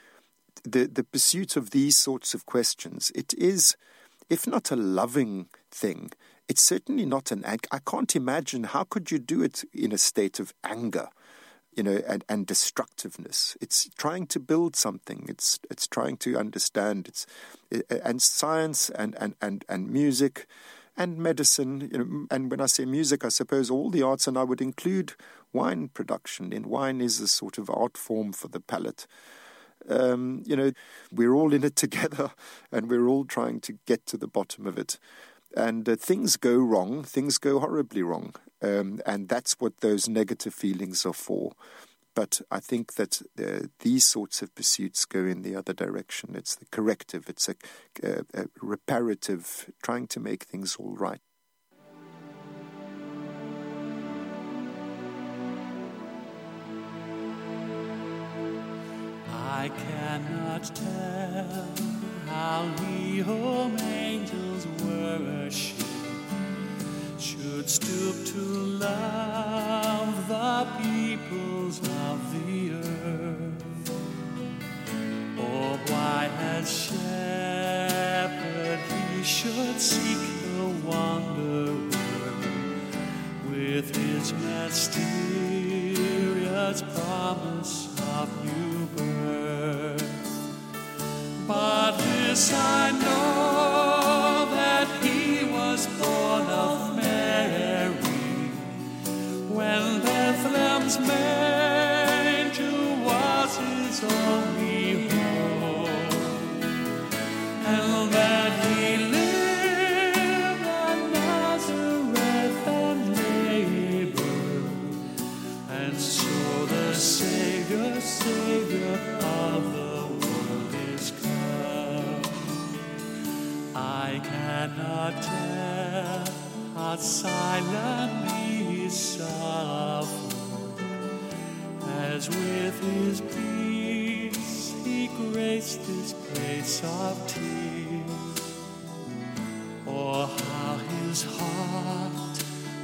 the, 0.64 0.86
the 0.86 1.04
pursuit 1.04 1.56
of 1.56 1.70
these 1.70 1.96
sorts 1.96 2.34
of 2.34 2.46
questions, 2.46 3.12
it 3.14 3.34
is, 3.34 3.76
if 4.28 4.46
not 4.46 4.70
a 4.70 4.76
loving 4.76 5.48
thing, 5.70 6.10
it's 6.48 6.62
certainly 6.62 7.04
not 7.04 7.30
an. 7.30 7.44
I 7.44 7.78
can't 7.86 8.16
imagine 8.16 8.64
how 8.64 8.84
could 8.84 9.10
you 9.10 9.18
do 9.18 9.42
it 9.42 9.64
in 9.74 9.92
a 9.92 9.98
state 9.98 10.40
of 10.40 10.54
anger, 10.64 11.08
you 11.78 11.84
know, 11.84 12.02
and, 12.08 12.24
and 12.28 12.44
destructiveness. 12.44 13.56
It's 13.60 13.88
trying 13.96 14.26
to 14.26 14.40
build 14.40 14.74
something. 14.74 15.26
It's 15.28 15.60
it's 15.70 15.86
trying 15.86 16.16
to 16.18 16.36
understand. 16.36 17.06
It's 17.06 17.24
and 17.88 18.20
science 18.20 18.90
and 18.90 19.14
and 19.20 19.36
and, 19.40 19.64
and 19.68 19.88
music. 19.88 20.46
And 20.96 21.18
medicine, 21.18 21.88
you 21.92 21.98
know, 21.98 22.26
and 22.28 22.50
when 22.50 22.60
I 22.60 22.66
say 22.66 22.84
music, 22.84 23.24
I 23.24 23.28
suppose 23.28 23.70
all 23.70 23.88
the 23.88 24.02
arts, 24.02 24.26
and 24.26 24.36
I 24.36 24.42
would 24.42 24.60
include 24.60 25.12
wine 25.52 25.90
production. 25.94 26.52
And 26.52 26.66
wine 26.66 27.00
is 27.00 27.20
a 27.20 27.28
sort 27.28 27.56
of 27.56 27.70
art 27.70 27.96
form 27.96 28.32
for 28.32 28.48
the 28.48 28.58
palate. 28.58 29.06
Um, 29.88 30.42
you 30.44 30.56
know, 30.56 30.72
we're 31.12 31.34
all 31.34 31.54
in 31.54 31.62
it 31.62 31.76
together 31.84 32.32
and 32.72 32.90
we're 32.90 33.06
all 33.06 33.24
trying 33.24 33.60
to 33.60 33.78
get 33.86 34.06
to 34.06 34.16
the 34.16 34.26
bottom 34.26 34.66
of 34.66 34.76
it. 34.76 34.98
And 35.56 35.88
uh, 35.88 35.94
things 35.94 36.36
go 36.36 36.56
wrong, 36.56 37.04
things 37.04 37.38
go 37.38 37.60
horribly 37.60 38.02
wrong. 38.02 38.34
Um, 38.60 39.00
and 39.06 39.28
that's 39.28 39.60
what 39.60 39.78
those 39.80 40.08
negative 40.08 40.54
feelings 40.54 41.06
are 41.06 41.12
for. 41.12 41.52
But 42.14 42.40
I 42.50 42.58
think 42.58 42.94
that 42.94 43.22
uh, 43.38 43.68
these 43.78 44.04
sorts 44.04 44.42
of 44.42 44.54
pursuits 44.54 45.04
go 45.04 45.20
in 45.20 45.42
the 45.42 45.54
other 45.54 45.72
direction. 45.72 46.34
It's 46.34 46.56
the 46.56 46.66
corrective, 46.66 47.28
it's 47.28 47.48
a, 47.48 47.54
a, 48.02 48.24
a 48.34 48.46
reparative, 48.60 49.70
trying 49.82 50.08
to 50.08 50.20
make 50.20 50.42
things 50.42 50.76
all 50.76 50.96
right. 50.96 51.20
I 59.58 59.68
cannot 59.68 60.64
tell 60.74 61.74
how 62.26 62.66
home 63.24 63.78
angels 63.78 64.66
worship 64.82 65.87
should 67.20 67.68
stoop 67.68 68.26
to 68.26 68.40
love 68.78 70.28
the 70.28 70.66
peoples 70.80 71.80
of 71.80 72.32
the 72.32 72.72
earth. 72.74 73.47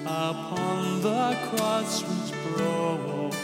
upon 0.06 1.00
the 1.00 1.37
cross 1.49 2.02
was 2.02 2.30
broken, 2.56 3.40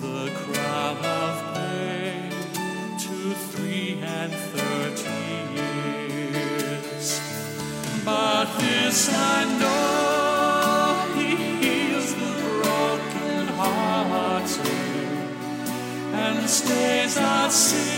the 0.00 0.30
crown 0.34 0.96
of 0.96 1.54
pain 1.54 2.30
to 2.98 3.34
three 3.34 4.00
and 4.02 4.32
thirty 4.32 5.20
years. 5.54 7.20
But 8.04 8.46
this 8.58 9.08
I 9.12 9.44
know, 9.60 11.14
He 11.14 11.36
heals 11.62 12.14
the 12.14 12.32
broken 12.60 13.46
hearted 13.54 14.58
and 16.12 16.48
stays 16.50 17.16
our 17.18 17.50
sin. 17.50 17.97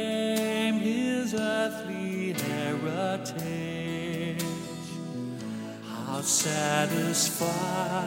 not 6.21 6.27
satisfy 6.27 8.05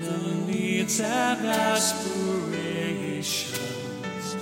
the 0.00 0.18
needs 0.48 1.00
and 1.00 1.46
aspirations 1.46 4.34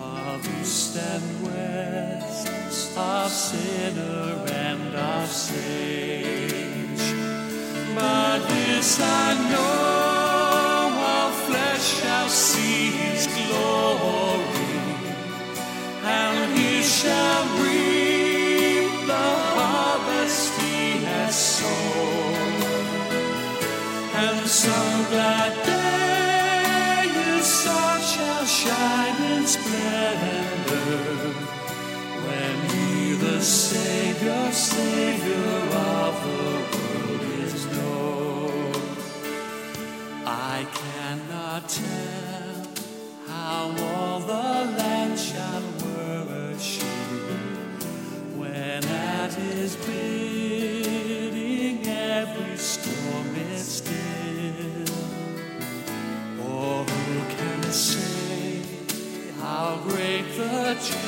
of 0.00 0.60
East 0.60 0.96
and 0.96 1.46
West, 1.46 2.98
of 2.98 3.30
sinner 3.30 4.44
and 4.48 4.96
of 4.96 5.28
sage. 5.28 7.14
But 7.94 8.38
this 8.48 9.00
I 9.00 9.50
know. 9.52 9.77
that 25.10 25.54
day 25.64 27.08
the 27.12 27.42
sun 27.42 28.00
shall 28.00 28.44
shine 28.44 29.22
in 29.32 29.46
splendor 29.46 31.32
when 32.26 32.54
he, 32.70 33.14
the 33.14 33.40
Savior, 33.40 34.52
Savior 34.52 35.56
of 35.72 36.14
the 36.24 36.42
world, 36.72 37.22
is 37.44 37.66
known. 37.76 38.72
I 40.26 40.66
cannot 40.82 41.68
tell 41.68 42.66
how 43.28 43.74
all 43.78 44.20
the 44.20 44.57
But. 60.38 61.07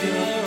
feel 0.00 0.37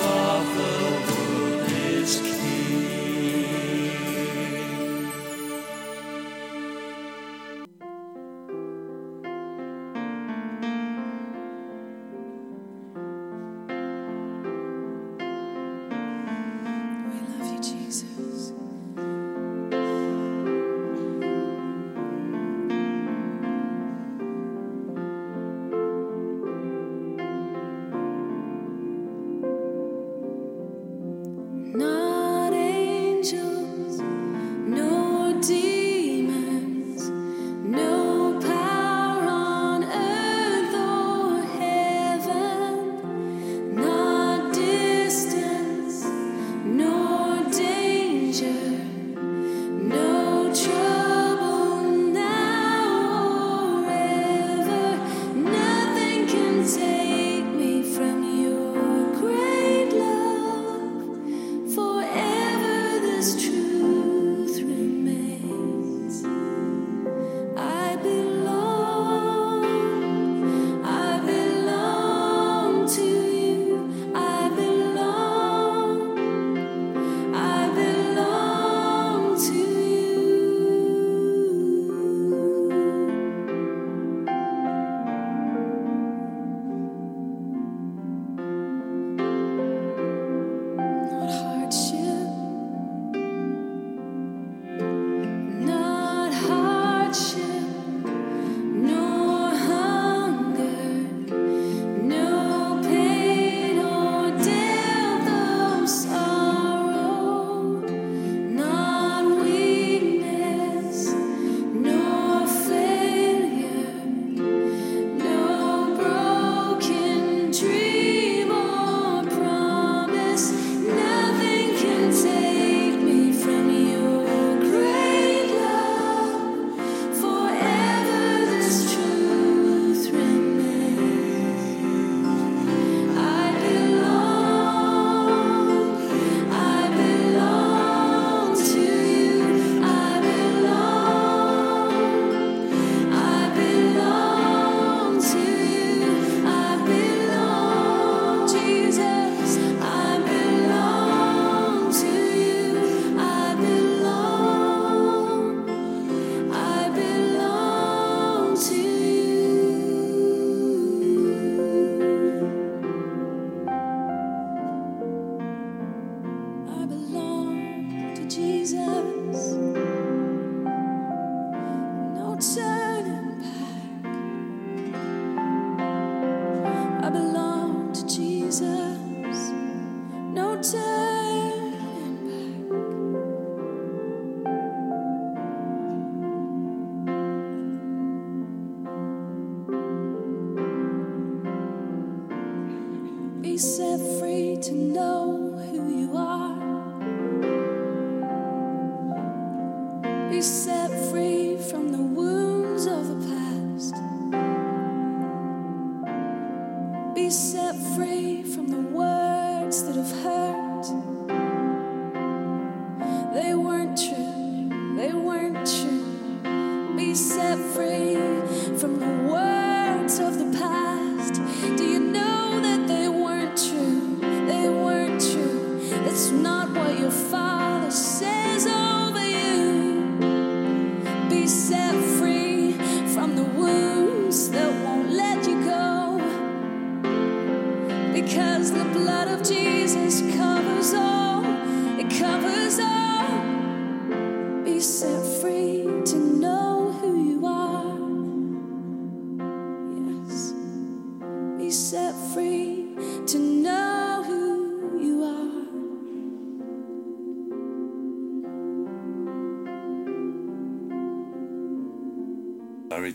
You 200.32 200.41
said. 200.41 200.81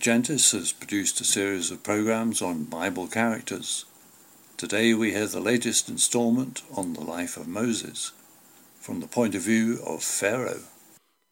Gentis 0.07 0.53
has 0.53 0.71
produced 0.71 1.21
a 1.21 1.25
series 1.25 1.73
of 1.73 1.83
programs 1.83 2.41
on 2.41 2.63
Bible 2.63 3.09
characters. 3.09 3.87
Today 4.57 4.95
we 4.95 5.11
hear 5.11 5.27
the 5.27 5.41
latest 5.41 5.89
installment 5.89 6.63
on 6.73 6.93
the 6.93 7.01
life 7.01 7.37
of 7.37 7.49
Moses 7.49 8.13
from 8.79 9.01
the 9.01 9.09
point 9.09 9.35
of 9.35 9.43
view 9.43 9.81
of 9.85 10.05
Pharaoh. 10.05 10.63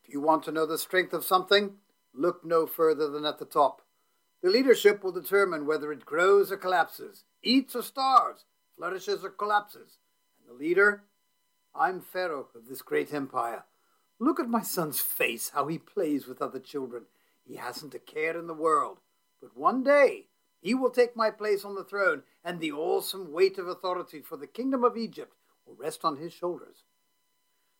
If 0.02 0.12
you 0.12 0.20
want 0.20 0.42
to 0.42 0.50
know 0.50 0.66
the 0.66 0.76
strength 0.76 1.12
of 1.12 1.24
something, 1.24 1.74
look 2.12 2.44
no 2.44 2.66
further 2.66 3.08
than 3.08 3.24
at 3.24 3.38
the 3.38 3.44
top. 3.44 3.80
The 4.42 4.50
leadership 4.50 5.04
will 5.04 5.12
determine 5.12 5.66
whether 5.66 5.92
it 5.92 6.04
grows 6.04 6.50
or 6.50 6.56
collapses, 6.56 7.22
eats 7.44 7.76
or 7.76 7.82
starves, 7.84 8.44
flourishes 8.76 9.22
or 9.22 9.30
collapses. 9.30 9.98
And 10.40 10.48
the 10.48 10.60
leader? 10.60 11.04
I'm 11.76 12.00
Pharaoh 12.00 12.48
of 12.56 12.66
this 12.68 12.82
great 12.82 13.14
empire. 13.14 13.62
Look 14.18 14.40
at 14.40 14.48
my 14.48 14.62
son's 14.62 14.98
face, 14.98 15.52
how 15.54 15.68
he 15.68 15.78
plays 15.78 16.26
with 16.26 16.42
other 16.42 16.58
children. 16.58 17.04
He 17.44 17.56
hasn't 17.56 17.94
a 17.94 17.98
care 17.98 18.38
in 18.38 18.46
the 18.46 18.54
world. 18.54 19.00
But 19.40 19.56
one 19.56 19.82
day 19.82 20.28
he 20.60 20.74
will 20.74 20.90
take 20.90 21.14
my 21.14 21.30
place 21.30 21.64
on 21.64 21.74
the 21.74 21.84
throne, 21.84 22.22
and 22.42 22.58
the 22.58 22.72
awesome 22.72 23.32
weight 23.32 23.58
of 23.58 23.68
authority 23.68 24.22
for 24.22 24.36
the 24.38 24.46
kingdom 24.46 24.82
of 24.82 24.96
Egypt 24.96 25.36
will 25.66 25.76
rest 25.76 26.04
on 26.04 26.16
his 26.16 26.32
shoulders. 26.32 26.84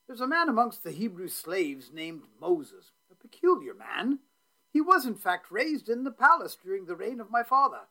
There's 0.07 0.21
a 0.21 0.27
man 0.27 0.51
amongst 0.51 0.85
the 0.85 0.91
Hebrew 0.91 1.29
slaves 1.29 1.91
named 1.93 2.25
Moses, 2.39 2.93
a 3.11 3.15
peculiar 3.15 3.73
man. 3.73 4.19
He 4.71 4.83
was, 4.83 5.07
in 5.07 5.15
fact, 5.15 5.51
raised 5.51 5.89
in 5.89 6.05
the 6.05 6.11
palace 6.11 6.59
during 6.63 6.85
the 6.85 6.97
reign 6.97 7.21
of 7.21 7.31
my 7.31 7.43
father. 7.43 7.89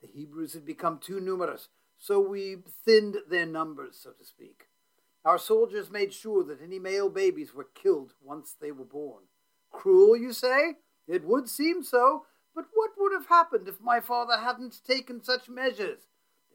The 0.00 0.06
Hebrews 0.06 0.52
had 0.52 0.64
become 0.64 0.98
too 0.98 1.18
numerous, 1.18 1.68
so 1.98 2.20
we 2.20 2.58
thinned 2.84 3.16
their 3.28 3.46
numbers, 3.46 3.98
so 4.00 4.10
to 4.10 4.24
speak. 4.24 4.66
Our 5.24 5.38
soldiers 5.38 5.90
made 5.90 6.12
sure 6.12 6.44
that 6.44 6.62
any 6.62 6.78
male 6.78 7.10
babies 7.10 7.52
were 7.52 7.68
killed 7.74 8.12
once 8.22 8.54
they 8.60 8.70
were 8.70 8.84
born. 8.84 9.24
Cruel, 9.72 10.16
you 10.16 10.32
say? 10.32 10.76
It 11.06 11.24
would 11.24 11.48
seem 11.48 11.82
so, 11.82 12.26
but 12.54 12.66
what 12.74 12.92
would 12.98 13.12
have 13.12 13.26
happened 13.26 13.68
if 13.68 13.80
my 13.80 14.00
father 14.00 14.38
hadn't 14.38 14.84
taken 14.84 15.22
such 15.22 15.48
measures? 15.48 16.00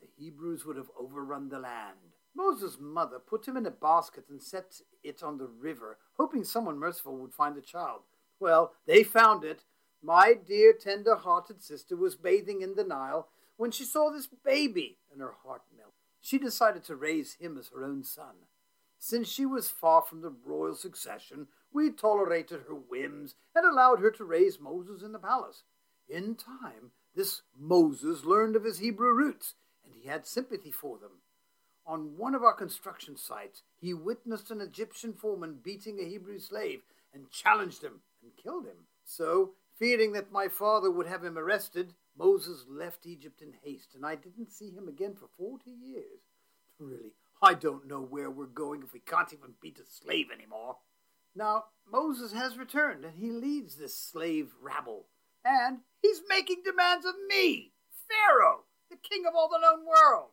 The 0.01 0.07
Hebrews 0.17 0.65
would 0.65 0.77
have 0.77 0.89
overrun 0.99 1.49
the 1.49 1.59
land. 1.59 1.97
Moses' 2.35 2.77
mother 2.79 3.19
put 3.19 3.47
him 3.47 3.57
in 3.57 3.65
a 3.65 3.71
basket 3.71 4.25
and 4.29 4.41
set 4.41 4.81
it 5.03 5.21
on 5.21 5.37
the 5.37 5.47
river, 5.47 5.97
hoping 6.17 6.43
someone 6.43 6.79
merciful 6.79 7.17
would 7.17 7.33
find 7.33 7.55
the 7.55 7.61
child. 7.61 8.01
Well, 8.39 8.73
they 8.87 9.03
found 9.03 9.43
it. 9.43 9.63
My 10.01 10.33
dear, 10.33 10.73
tender 10.73 11.15
hearted 11.15 11.61
sister 11.61 11.95
was 11.95 12.15
bathing 12.15 12.61
in 12.61 12.75
the 12.75 12.83
Nile 12.83 13.27
when 13.57 13.71
she 13.71 13.83
saw 13.83 14.09
this 14.09 14.27
baby, 14.27 14.97
and 15.11 15.21
her 15.21 15.35
heart 15.43 15.61
melted. 15.75 15.93
She 16.21 16.39
decided 16.39 16.83
to 16.85 16.95
raise 16.95 17.33
him 17.33 17.57
as 17.57 17.69
her 17.69 17.83
own 17.83 18.03
son. 18.03 18.47
Since 18.97 19.27
she 19.27 19.45
was 19.45 19.69
far 19.69 20.01
from 20.01 20.21
the 20.21 20.33
royal 20.45 20.75
succession, 20.75 21.47
we 21.73 21.91
tolerated 21.91 22.61
her 22.67 22.75
whims 22.75 23.35
and 23.55 23.65
allowed 23.65 23.99
her 23.99 24.11
to 24.11 24.23
raise 24.23 24.59
Moses 24.59 25.01
in 25.01 25.11
the 25.11 25.19
palace. 25.19 25.63
In 26.09 26.35
time, 26.35 26.91
this 27.15 27.41
Moses 27.57 28.25
learned 28.25 28.55
of 28.55 28.63
his 28.63 28.79
Hebrew 28.79 29.13
roots, 29.13 29.55
and 29.85 29.93
he 29.95 30.07
had 30.07 30.25
sympathy 30.25 30.71
for 30.71 30.97
them. 30.97 31.21
On 31.85 32.17
one 32.17 32.35
of 32.35 32.43
our 32.43 32.53
construction 32.53 33.17
sites, 33.17 33.63
he 33.79 33.93
witnessed 33.93 34.51
an 34.51 34.61
Egyptian 34.61 35.13
foreman 35.13 35.59
beating 35.63 35.99
a 35.99 36.07
Hebrew 36.07 36.39
slave 36.39 36.81
and 37.13 37.31
challenged 37.31 37.83
him 37.83 38.01
and 38.21 38.31
killed 38.41 38.65
him. 38.65 38.87
So, 39.03 39.51
fearing 39.77 40.11
that 40.13 40.31
my 40.31 40.47
father 40.47 40.91
would 40.91 41.07
have 41.07 41.23
him 41.23 41.37
arrested, 41.37 41.93
Moses 42.17 42.65
left 42.69 43.05
Egypt 43.05 43.41
in 43.41 43.53
haste, 43.63 43.95
and 43.95 44.05
I 44.05 44.15
didn't 44.15 44.51
see 44.51 44.69
him 44.69 44.87
again 44.87 45.15
for 45.15 45.27
forty 45.37 45.71
years. 45.71 46.21
Really, 46.79 47.13
I 47.41 47.53
don't 47.53 47.87
know 47.87 48.01
where 48.01 48.29
we're 48.29 48.45
going 48.45 48.83
if 48.83 48.93
we 48.93 48.99
can't 48.99 49.33
even 49.33 49.55
beat 49.61 49.79
a 49.79 49.85
slave 49.85 50.27
anymore. 50.33 50.77
Now, 51.35 51.65
Moses 51.89 52.33
has 52.33 52.57
returned, 52.57 53.05
and 53.05 53.17
he 53.17 53.31
leads 53.31 53.75
this 53.75 53.97
slave 53.97 54.53
rabble. 54.61 55.07
And 55.43 55.79
he's 56.01 56.21
making 56.29 56.63
demands 56.63 57.05
of 57.05 57.15
me, 57.27 57.71
Pharaoh, 58.09 58.65
the 58.89 58.97
king 58.97 59.25
of 59.27 59.33
all 59.35 59.49
the 59.49 59.59
known 59.59 59.85
world. 59.85 60.29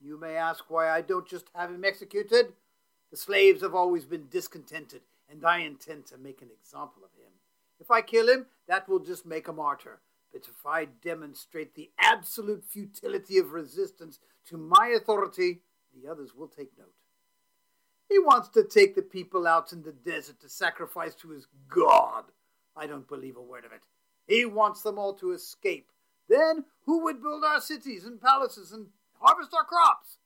You 0.00 0.18
may 0.18 0.36
ask 0.36 0.64
why 0.68 0.90
I 0.90 1.00
don't 1.00 1.28
just 1.28 1.46
have 1.54 1.70
him 1.70 1.84
executed. 1.84 2.52
The 3.10 3.16
slaves 3.16 3.62
have 3.62 3.74
always 3.74 4.04
been 4.04 4.28
discontented, 4.28 5.02
and 5.30 5.44
I 5.44 5.58
intend 5.58 6.06
to 6.06 6.18
make 6.18 6.42
an 6.42 6.50
example 6.50 7.02
of 7.04 7.10
him. 7.12 7.32
If 7.80 7.90
I 7.90 8.02
kill 8.02 8.28
him, 8.28 8.46
that 8.68 8.88
will 8.88 8.98
just 8.98 9.24
make 9.24 9.48
a 9.48 9.52
martyr. 9.52 10.00
But 10.32 10.42
if 10.48 10.66
I 10.66 10.86
demonstrate 10.86 11.74
the 11.74 11.90
absolute 11.98 12.64
futility 12.64 13.38
of 13.38 13.52
resistance 13.52 14.18
to 14.48 14.56
my 14.56 14.88
authority, 14.88 15.60
the 15.94 16.10
others 16.10 16.34
will 16.34 16.48
take 16.48 16.76
note. 16.76 16.92
He 18.14 18.20
wants 18.20 18.48
to 18.50 18.62
take 18.62 18.94
the 18.94 19.02
people 19.02 19.44
out 19.44 19.72
in 19.72 19.82
the 19.82 19.90
desert 19.90 20.38
to 20.42 20.48
sacrifice 20.48 21.16
to 21.16 21.30
his 21.30 21.48
God. 21.66 22.22
I 22.76 22.86
don't 22.86 23.08
believe 23.08 23.36
a 23.36 23.42
word 23.42 23.64
of 23.64 23.72
it. 23.72 23.80
He 24.28 24.44
wants 24.44 24.82
them 24.82 25.00
all 25.00 25.14
to 25.14 25.32
escape. 25.32 25.90
Then 26.28 26.64
who 26.86 27.02
would 27.02 27.20
build 27.20 27.42
our 27.42 27.60
cities 27.60 28.04
and 28.04 28.20
palaces 28.20 28.70
and 28.70 28.86
harvest 29.20 29.52
our 29.52 29.64
crops? 29.64 30.18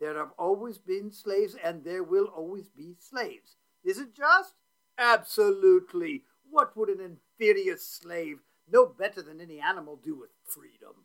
There 0.00 0.16
have 0.16 0.30
always 0.38 0.78
been 0.78 1.12
slaves, 1.12 1.54
and 1.62 1.84
there 1.84 2.02
will 2.02 2.24
always 2.24 2.68
be 2.68 2.96
slaves. 2.98 3.56
Is 3.84 3.98
it 3.98 4.14
just? 4.14 4.54
Absolutely. 4.96 6.22
What 6.48 6.74
would 6.74 6.88
an 6.88 7.18
inferior 7.38 7.76
slave, 7.76 8.38
no 8.66 8.86
better 8.86 9.20
than 9.20 9.42
any 9.42 9.60
animal, 9.60 10.00
do 10.02 10.14
with 10.14 10.30
freedom? 10.42 11.04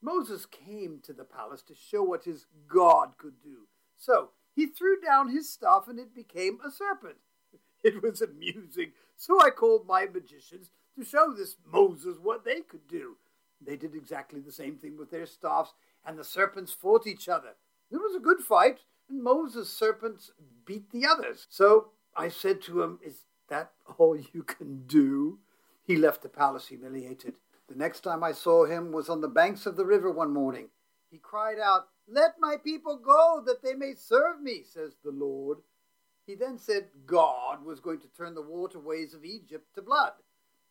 Moses 0.00 0.46
came 0.46 1.00
to 1.02 1.12
the 1.12 1.24
palace 1.24 1.62
to 1.62 1.74
show 1.74 2.04
what 2.04 2.22
his 2.22 2.46
God 2.68 3.14
could 3.18 3.42
do. 3.42 3.66
So 3.98 4.30
he 4.54 4.66
threw 4.66 5.00
down 5.00 5.28
his 5.28 5.50
staff 5.50 5.84
and 5.88 5.98
it 5.98 6.14
became 6.14 6.58
a 6.64 6.70
serpent. 6.70 7.16
It 7.82 8.02
was 8.02 8.22
amusing, 8.22 8.92
so 9.14 9.38
I 9.42 9.50
called 9.50 9.86
my 9.86 10.06
magicians 10.06 10.70
to 10.96 11.04
show 11.04 11.34
this 11.36 11.56
Moses 11.70 12.16
what 12.22 12.42
they 12.42 12.62
could 12.62 12.88
do. 12.88 13.16
They 13.60 13.76
did 13.76 13.94
exactly 13.94 14.40
the 14.40 14.52
same 14.52 14.76
thing 14.76 14.96
with 14.96 15.10
their 15.10 15.26
staffs, 15.26 15.74
and 16.06 16.18
the 16.18 16.24
serpents 16.24 16.72
fought 16.72 17.06
each 17.06 17.28
other. 17.28 17.56
It 17.90 17.96
was 17.96 18.16
a 18.16 18.20
good 18.20 18.40
fight, 18.40 18.80
and 19.08 19.22
Moses' 19.22 19.70
serpents 19.70 20.30
beat 20.64 20.90
the 20.90 21.06
others. 21.06 21.46
So 21.50 21.88
I 22.16 22.28
said 22.28 22.62
to 22.62 22.82
him, 22.82 22.98
Is 23.04 23.26
that 23.48 23.72
all 23.98 24.16
you 24.16 24.42
can 24.42 24.86
do? 24.86 25.38
He 25.82 25.96
left 25.96 26.22
the 26.22 26.28
palace 26.28 26.68
humiliated. 26.68 27.34
The 27.68 27.74
next 27.74 28.00
time 28.00 28.22
I 28.22 28.32
saw 28.32 28.64
him 28.64 28.92
was 28.92 29.08
on 29.08 29.20
the 29.20 29.28
banks 29.28 29.66
of 29.66 29.76
the 29.76 29.86
river 29.86 30.10
one 30.10 30.32
morning. 30.32 30.68
He 31.10 31.18
cried 31.18 31.58
out, 31.58 31.88
let 32.08 32.34
my 32.38 32.56
people 32.62 32.96
go, 32.96 33.42
that 33.46 33.62
they 33.62 33.74
may 33.74 33.94
serve 33.94 34.40
me, 34.40 34.62
says 34.62 34.96
the 35.02 35.10
Lord. 35.10 35.58
He 36.26 36.34
then 36.34 36.58
said 36.58 36.88
God 37.06 37.64
was 37.64 37.80
going 37.80 38.00
to 38.00 38.08
turn 38.08 38.34
the 38.34 38.42
waterways 38.42 39.14
of 39.14 39.24
Egypt 39.24 39.74
to 39.74 39.82
blood. 39.82 40.12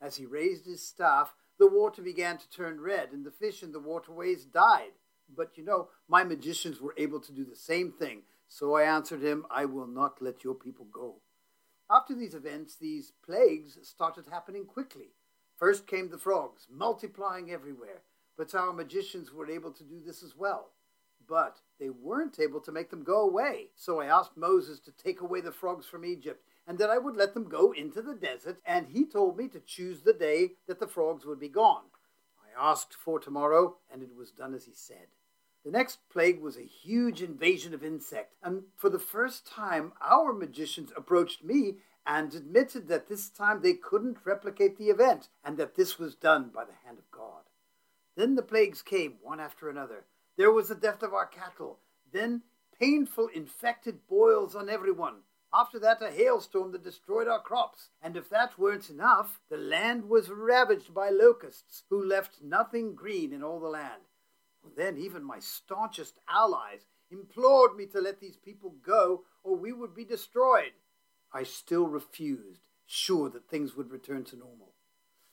As 0.02 0.15
he 0.15 0.26
raised 0.26 0.65
his 0.65 0.86
staff, 0.86 1.36
the 1.60 1.67
water 1.69 2.02
began 2.02 2.38
to 2.38 2.50
turn 2.50 2.82
red, 2.82 3.12
and 3.12 3.26
the 3.26 3.32
fish 3.32 3.63
in 3.63 3.72
the 3.72 3.80
waterways 3.80 4.46
died. 4.46 4.93
But 5.36 5.58
you 5.58 5.63
know, 5.63 5.89
my 6.08 6.24
magicians 6.24 6.82
were 6.82 6.96
able 6.98 7.19
to 7.22 7.32
do 7.32 7.46
the 7.46 7.56
same 7.56 7.91
thing. 7.91 8.24
So 8.48 8.76
I 8.76 8.84
answered 8.84 9.24
him, 9.24 9.46
I 9.50 9.65
will 9.65 9.88
not 9.88 10.22
let 10.22 10.43
your 10.43 10.56
people 10.56 10.86
go. 10.91 11.15
After 11.89 12.15
these 12.15 12.34
events, 12.34 12.76
these 12.76 13.12
plagues 13.26 13.78
started 13.84 14.26
happening 14.30 14.65
quickly. 14.65 15.13
First 15.58 15.88
came 15.88 16.10
the 16.10 16.17
frogs, 16.17 16.67
multiplying 16.69 17.52
everywhere, 17.52 18.02
but 18.38 18.54
our 18.56 18.74
magicians 18.74 19.32
were 19.32 19.50
able 19.50 19.72
to 19.72 19.84
do 19.84 20.02
this 20.06 20.24
as 20.24 20.36
well. 20.36 20.72
But 21.28 21.62
they 21.80 21.90
weren't 21.90 22.40
able 22.40 22.60
to 22.62 22.72
make 22.72 22.90
them 22.90 23.04
go 23.04 23.22
away. 23.22 23.70
So 23.76 24.00
I 24.00 24.06
asked 24.06 24.38
Moses 24.38 24.80
to 24.82 24.92
take 24.92 25.22
away 25.22 25.42
the 25.42 25.52
frogs 25.52 25.86
from 25.86 26.06
Egypt, 26.06 26.44
and 26.68 26.78
that 26.78 26.90
I 26.90 26.98
would 26.98 27.16
let 27.16 27.34
them 27.34 27.50
go 27.50 27.72
into 27.72 28.02
the 28.02 28.16
desert, 28.16 28.60
and 28.66 28.88
he 28.88 29.06
told 29.06 29.38
me 29.38 29.48
to 29.50 29.60
choose 29.60 30.02
the 30.02 30.14
day 30.14 30.52
that 30.68 30.80
the 30.80 30.88
frogs 30.88 31.26
would 31.26 31.40
be 31.40 31.50
gone. 31.50 31.84
I 32.40 32.72
asked 32.72 32.94
for 32.94 33.20
tomorrow, 33.20 33.78
and 33.92 34.02
it 34.02 34.16
was 34.16 34.32
done 34.32 34.54
as 34.54 34.66
he 34.66 34.74
said. 34.74 35.08
The 35.66 35.72
next 35.72 36.00
plague 36.10 36.42
was 36.42 36.58
a 36.58 36.64
huge 36.64 37.22
invasion 37.22 37.74
of 37.74 37.84
insects, 37.84 38.36
and 38.44 38.64
for 38.76 38.90
the 38.90 39.00
first 39.00 39.48
time, 39.48 39.94
our 40.02 40.34
magicians 40.34 40.92
approached 40.96 41.44
me 41.44 41.78
and 42.06 42.34
admitted 42.34 42.90
that 42.90 43.08
this 43.08 43.30
time 43.30 43.62
they 43.62 43.74
couldn't 43.74 44.26
replicate 44.26 44.78
the 44.78 44.90
event, 44.90 45.30
and 45.44 45.58
that 45.58 45.76
this 45.76 45.98
was 45.98 46.16
done 46.16 46.50
by 46.54 46.66
the 46.66 46.76
hand 46.86 46.98
of 47.00 47.10
God. 47.12 47.44
Then 48.16 48.36
the 48.36 48.42
plagues 48.42 48.82
came, 48.82 49.16
one 49.22 49.40
after 49.40 49.70
another. 49.70 50.06
There 50.38 50.52
was 50.52 50.69
the 50.69 50.76
death 50.76 51.04
of 51.04 51.13
our 51.13 51.28
cattle, 51.28 51.80
then 52.12 52.41
painful 52.80 53.30
infected 53.34 54.08
boils 54.08 54.56
on 54.56 54.69
everyone. 54.69 55.17
After 55.54 55.78
that, 55.80 56.02
a 56.02 56.10
hailstorm 56.10 56.72
that 56.72 56.84
destroyed 56.84 57.28
our 57.28 57.39
crops. 57.39 57.89
And 58.02 58.17
if 58.17 58.30
that 58.30 58.58
weren't 58.58 58.89
enough, 58.89 59.39
the 59.50 59.58
land 59.58 60.10
was 60.10 60.32
ravaged 60.32 60.93
by 60.93 61.10
locusts, 61.10 61.84
who 61.89 62.04
left 62.04 62.41
nothing 62.41 62.96
green 62.96 63.32
in 63.32 63.43
all 63.43 63.60
the 63.60 63.67
land. 63.67 64.02
Then 64.76 64.98
even 64.98 65.24
my 65.24 65.39
staunchest 65.39 66.19
allies 66.28 66.88
implored 67.12 67.76
me 67.76 67.86
to 67.88 68.02
let 68.02 68.19
these 68.19 68.38
people 68.38 68.74
go 68.84 69.26
or 69.43 69.56
we 69.56 69.72
would 69.72 69.93
be 69.93 70.06
destroyed. 70.06 70.72
I 71.32 71.43
still 71.43 71.88
refused, 71.88 72.62
sure 72.88 73.30
that 73.30 73.50
things 73.50 73.76
would 73.76 73.91
return 73.91 74.24
to 74.26 74.36
normal. 74.36 74.74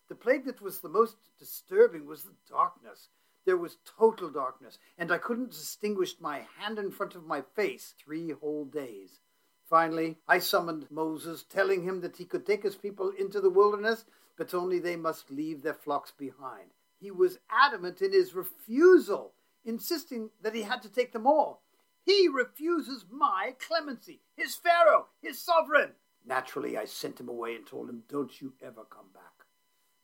The 0.09 0.15
plague 0.15 0.45
that 0.47 0.61
was 0.61 0.81
the 0.81 0.89
most 0.89 1.17
disturbing 1.39 2.07
was 2.07 2.25
the 2.25 2.35
darkness. 2.49 3.09
There 3.45 3.57
was 3.57 3.79
total 3.99 4.31
darkness, 4.31 4.79
and 4.99 5.11
I 5.11 5.19
couldn't 5.19 5.51
distinguish 5.51 6.21
my 6.21 6.47
hand 6.59 6.79
in 6.79 6.91
front 6.91 7.15
of 7.15 7.27
my 7.27 7.43
face 7.43 7.95
three 7.99 8.31
whole 8.31 8.65
days. 8.65 9.21
Finally, 9.69 10.19
I 10.29 10.39
summoned 10.39 10.87
Moses, 10.91 11.45
telling 11.45 11.85
him 11.85 12.01
that 12.01 12.17
he 12.17 12.25
could 12.25 12.45
take 12.45 12.63
his 12.63 12.77
people 12.77 13.11
into 13.19 13.41
the 13.41 13.51
wilderness, 13.51 14.05
but 14.37 14.55
only 14.55 14.79
they 14.79 14.97
must 14.97 15.31
leave 15.31 15.63
their 15.63 15.75
flocks 15.75 16.11
behind 16.11 16.71
he 17.01 17.11
was 17.11 17.39
adamant 17.49 18.03
in 18.03 18.13
his 18.13 18.35
refusal, 18.35 19.33
insisting 19.65 20.31
that 20.43 20.55
he 20.55 20.63
had 20.63 20.83
to 20.83 20.93
take 20.93 21.13
them 21.13 21.27
all. 21.27 21.63
He 22.05 22.29
refuses 22.29 23.05
my 23.11 23.55
clemency, 23.59 24.21
his 24.37 24.55
Pharaoh, 24.55 25.07
his 25.23 25.41
sovereign. 25.41 25.93
Naturally, 26.27 26.77
I 26.77 26.85
sent 26.85 27.21
him 27.21 27.29
away 27.29 27.55
and 27.55 27.67
told 27.67 27.89
him, 27.89 28.03
Don't 28.09 28.41
you 28.41 28.53
ever 28.63 28.85
come 28.85 29.09
back. 29.15 29.47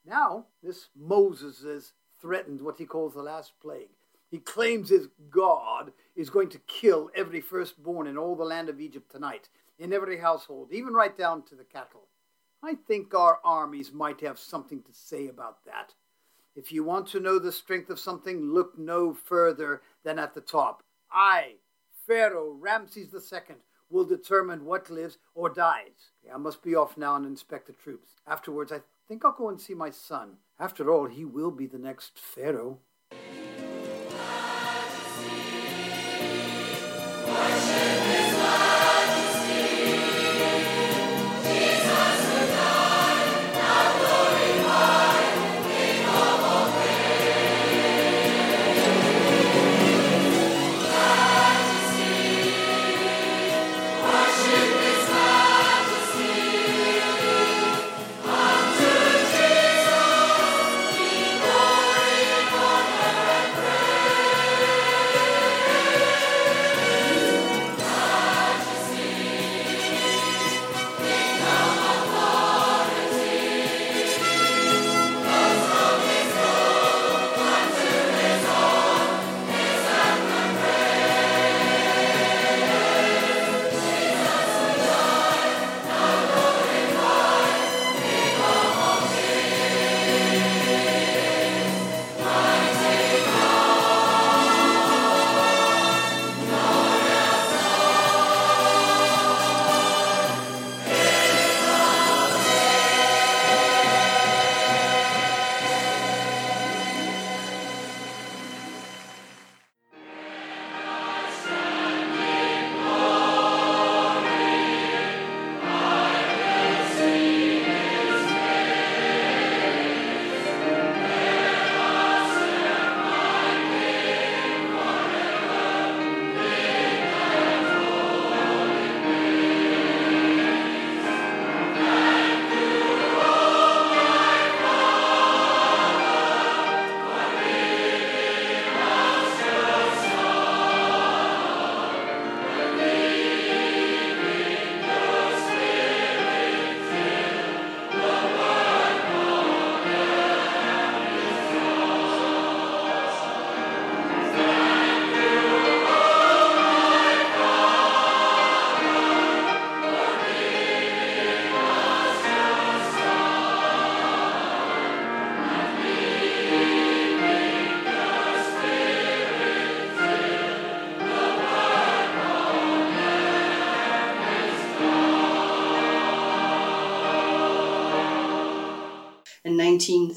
Now, 0.05 0.47
this 0.63 0.89
Moses 0.97 1.63
has 1.63 1.93
threatened 2.21 2.61
what 2.61 2.79
he 2.79 2.87
calls 2.87 3.15
the 3.15 3.23
last 3.23 3.53
plague. 3.61 3.89
He 4.29 4.39
claims 4.39 4.91
his 4.91 5.09
God 5.31 5.93
is 6.17 6.31
going 6.31 6.49
to 6.51 6.59
kill 6.67 7.11
every 7.15 7.41
firstborn 7.41 8.07
in 8.07 8.19
all 8.19 8.35
the 8.35 8.45
land 8.45 8.69
of 8.69 8.81
Egypt 8.81 9.11
tonight, 9.11 9.49
in 9.79 9.93
every 9.93 10.19
household, 10.19 10.69
even 10.73 10.95
right 10.95 11.17
down 11.17 11.43
to 11.45 11.55
the 11.55 11.65
cattle. 11.65 12.09
I 12.63 12.75
think 12.75 13.15
our 13.15 13.39
armies 13.45 13.93
might 13.93 14.21
have 14.23 14.39
something 14.39 14.83
to 14.83 14.93
say 14.93 15.29
about 15.29 15.65
that. 15.67 15.95
If 16.57 16.73
you 16.73 16.83
want 16.83 17.07
to 17.09 17.21
know 17.21 17.39
the 17.39 17.53
strength 17.53 17.91
of 17.91 18.01
something, 18.01 18.53
look 18.53 18.79
no 18.79 19.13
further 19.13 19.83
than 20.05 20.19
at 20.19 20.35
the 20.35 20.41
top. 20.41 20.83
I, 21.13 21.57
Pharaoh 22.07 22.57
Ramses 22.59 23.15
II, 23.15 23.57
will 23.91 24.05
determine 24.05 24.65
what 24.65 24.91
lives 24.91 25.19
or 25.35 25.49
dies. 25.49 26.13
Okay, 26.25 26.33
I 26.33 26.39
must 26.39 26.63
be 26.63 26.75
off 26.75 26.97
now 26.97 27.15
and 27.15 27.27
inspect 27.27 27.67
the 27.67 27.73
troops. 27.75 28.13
Afterwards, 28.27 28.73
I 28.73 28.81
think 29.07 29.25
I'll 29.25 29.33
go 29.33 29.49
and 29.49 29.61
see 29.61 29.75
my 29.75 29.91
son. 29.91 30.39
After 30.59 30.91
all, 30.91 31.07
he 31.07 31.25
will 31.25 31.51
be 31.51 31.67
the 31.67 31.79
next 31.79 32.19
Pharaoh. 32.19 32.79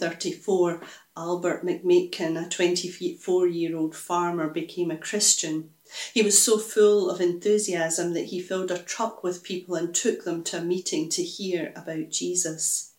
1934, 0.02 0.82
Albert 1.18 1.66
McMakin, 1.66 2.46
a 2.46 2.50
24 2.50 3.48
year 3.48 3.76
old 3.76 3.96
farmer, 3.96 4.50
became 4.50 4.92
a 4.92 4.98
Christian. 4.98 5.72
He 6.14 6.22
was 6.22 6.42
so 6.42 6.58
full 6.58 7.10
of 7.10 7.20
enthusiasm 7.20 8.14
that 8.14 8.28
he 8.28 8.40
filled 8.40 8.72
a 8.72 8.78
truck 8.78 9.24
with 9.24 9.44
people 9.44 9.76
and 9.76 9.94
took 9.94 10.24
them 10.24 10.44
to 10.46 10.60
a 10.60 10.62
meeting 10.62 11.10
to 11.10 11.24
hear 11.24 11.74
about 11.76 12.12
Jesus. 12.12 12.94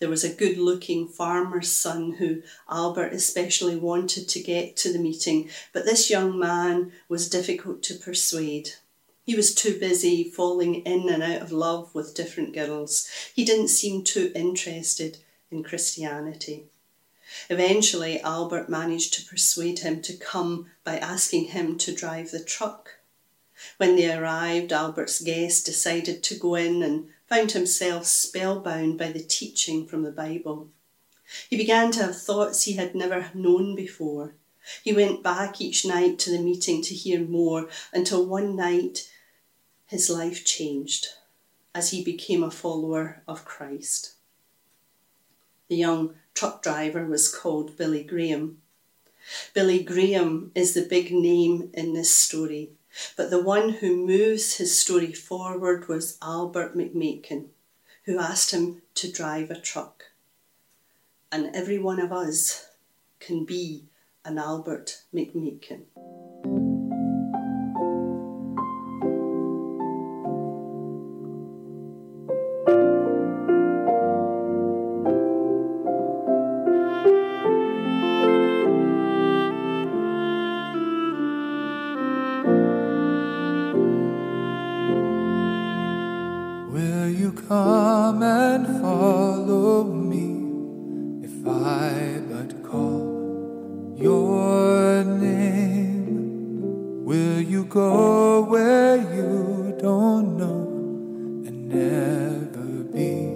There 0.00 0.10
was 0.10 0.24
a 0.24 0.34
good 0.34 0.58
looking 0.58 1.08
farmer's 1.08 1.70
son 1.70 2.16
who 2.18 2.42
Albert 2.68 3.12
especially 3.12 3.76
wanted 3.76 4.28
to 4.28 4.42
get 4.42 4.76
to 4.78 4.92
the 4.92 4.98
meeting, 4.98 5.48
but 5.72 5.84
this 5.84 6.10
young 6.10 6.38
man 6.38 6.92
was 7.08 7.30
difficult 7.30 7.82
to 7.84 7.94
persuade. 7.94 8.72
He 9.24 9.34
was 9.34 9.54
too 9.54 9.78
busy 9.78 10.24
falling 10.24 10.76
in 10.86 11.08
and 11.08 11.22
out 11.22 11.42
of 11.42 11.52
love 11.52 11.94
with 11.94 12.14
different 12.14 12.54
girls. 12.54 13.08
He 13.34 13.44
didn't 13.44 13.68
seem 13.68 14.02
too 14.02 14.32
interested 14.34 15.18
in 15.50 15.62
Christianity. 15.62 16.66
Eventually, 17.50 18.20
Albert 18.20 18.68
managed 18.68 19.14
to 19.14 19.24
persuade 19.24 19.80
him 19.80 20.00
to 20.02 20.16
come 20.16 20.70
by 20.84 20.96
asking 20.98 21.46
him 21.46 21.76
to 21.78 21.94
drive 21.94 22.30
the 22.30 22.42
truck. 22.42 22.98
When 23.76 23.96
they 23.96 24.12
arrived, 24.12 24.72
Albert's 24.72 25.20
guest 25.20 25.66
decided 25.66 26.22
to 26.22 26.38
go 26.38 26.54
in 26.54 26.82
and 26.82 27.08
found 27.26 27.52
himself 27.52 28.06
spellbound 28.06 28.98
by 28.98 29.12
the 29.12 29.22
teaching 29.22 29.86
from 29.86 30.02
the 30.02 30.10
Bible. 30.10 30.68
He 31.50 31.56
began 31.56 31.90
to 31.92 32.04
have 32.04 32.20
thoughts 32.20 32.64
he 32.64 32.74
had 32.74 32.94
never 32.94 33.30
known 33.34 33.74
before. 33.74 34.34
He 34.82 34.92
went 34.92 35.22
back 35.22 35.60
each 35.60 35.84
night 35.84 36.18
to 36.20 36.30
the 36.30 36.38
meeting 36.38 36.82
to 36.82 36.94
hear 36.94 37.20
more 37.20 37.68
until 37.92 38.24
one 38.24 38.56
night 38.56 39.10
his 39.86 40.08
life 40.08 40.44
changed 40.44 41.08
as 41.74 41.90
he 41.90 42.02
became 42.02 42.42
a 42.42 42.50
follower 42.50 43.22
of 43.26 43.44
Christ. 43.44 44.12
The 45.68 45.76
young 45.76 46.14
truck 46.34 46.62
driver 46.62 47.04
was 47.04 47.32
called 47.34 47.76
Billy 47.76 48.02
Graham. 48.02 48.62
Billy 49.52 49.82
Graham 49.82 50.50
is 50.54 50.72
the 50.72 50.86
big 50.86 51.12
name 51.12 51.70
in 51.74 51.92
this 51.92 52.10
story, 52.10 52.70
but 53.16 53.30
the 53.30 53.42
one 53.42 53.70
who 53.70 54.06
moves 54.06 54.56
his 54.56 54.78
story 54.78 55.12
forward 55.12 55.88
was 55.88 56.16
Albert 56.22 56.76
McMakin, 56.76 57.48
who 58.04 58.18
asked 58.18 58.52
him 58.52 58.80
to 58.94 59.12
drive 59.12 59.50
a 59.50 59.60
truck. 59.60 60.04
And 61.30 61.54
every 61.54 61.78
one 61.78 62.00
of 62.00 62.12
us 62.12 62.68
can 63.20 63.44
be 63.44 63.84
an 64.24 64.38
Albert 64.38 65.02
McMakin. 65.12 65.82
don't 99.80 100.36
know 100.36 100.66
and 101.46 101.68
never 101.68 102.82
be 102.92 103.30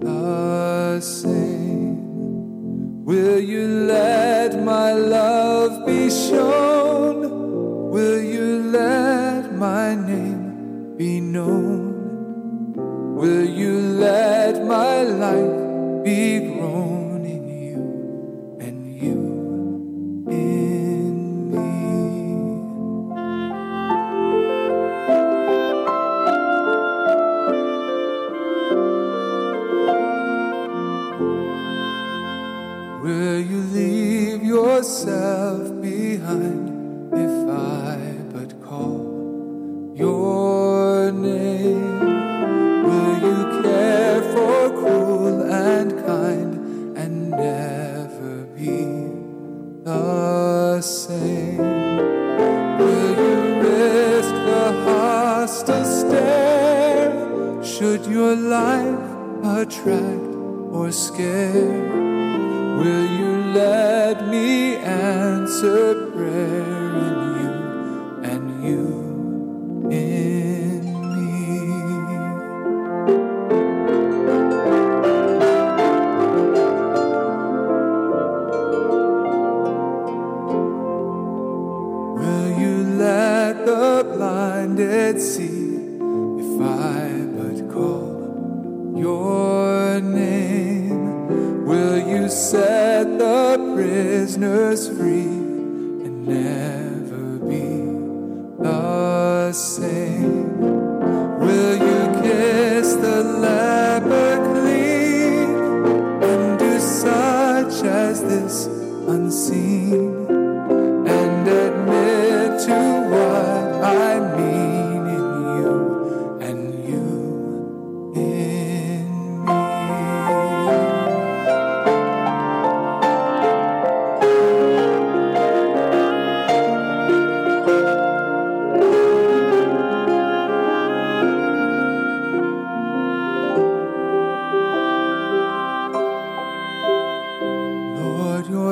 the 0.00 0.98
same. 1.00 3.04
Will 3.04 3.38
you 3.38 3.66
let 3.66 4.62
my 4.62 4.94
love 4.94 5.86
be 5.86 6.08
shown? 6.08 7.90
Will 7.90 8.22
you 8.22 8.70
let 8.70 9.54
my 9.54 9.94
name 9.94 10.96
be 10.96 11.20
known? 11.20 12.74
Will 13.16 13.44
you 13.44 13.80
let 14.00 14.64
my 14.64 15.02
life 15.02 16.04
be 16.04 16.39
Thus 62.82 63.10
you 63.10 63.52
let 63.52 64.26
me 64.28 64.76
and 64.76 65.46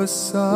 live. 0.09 0.48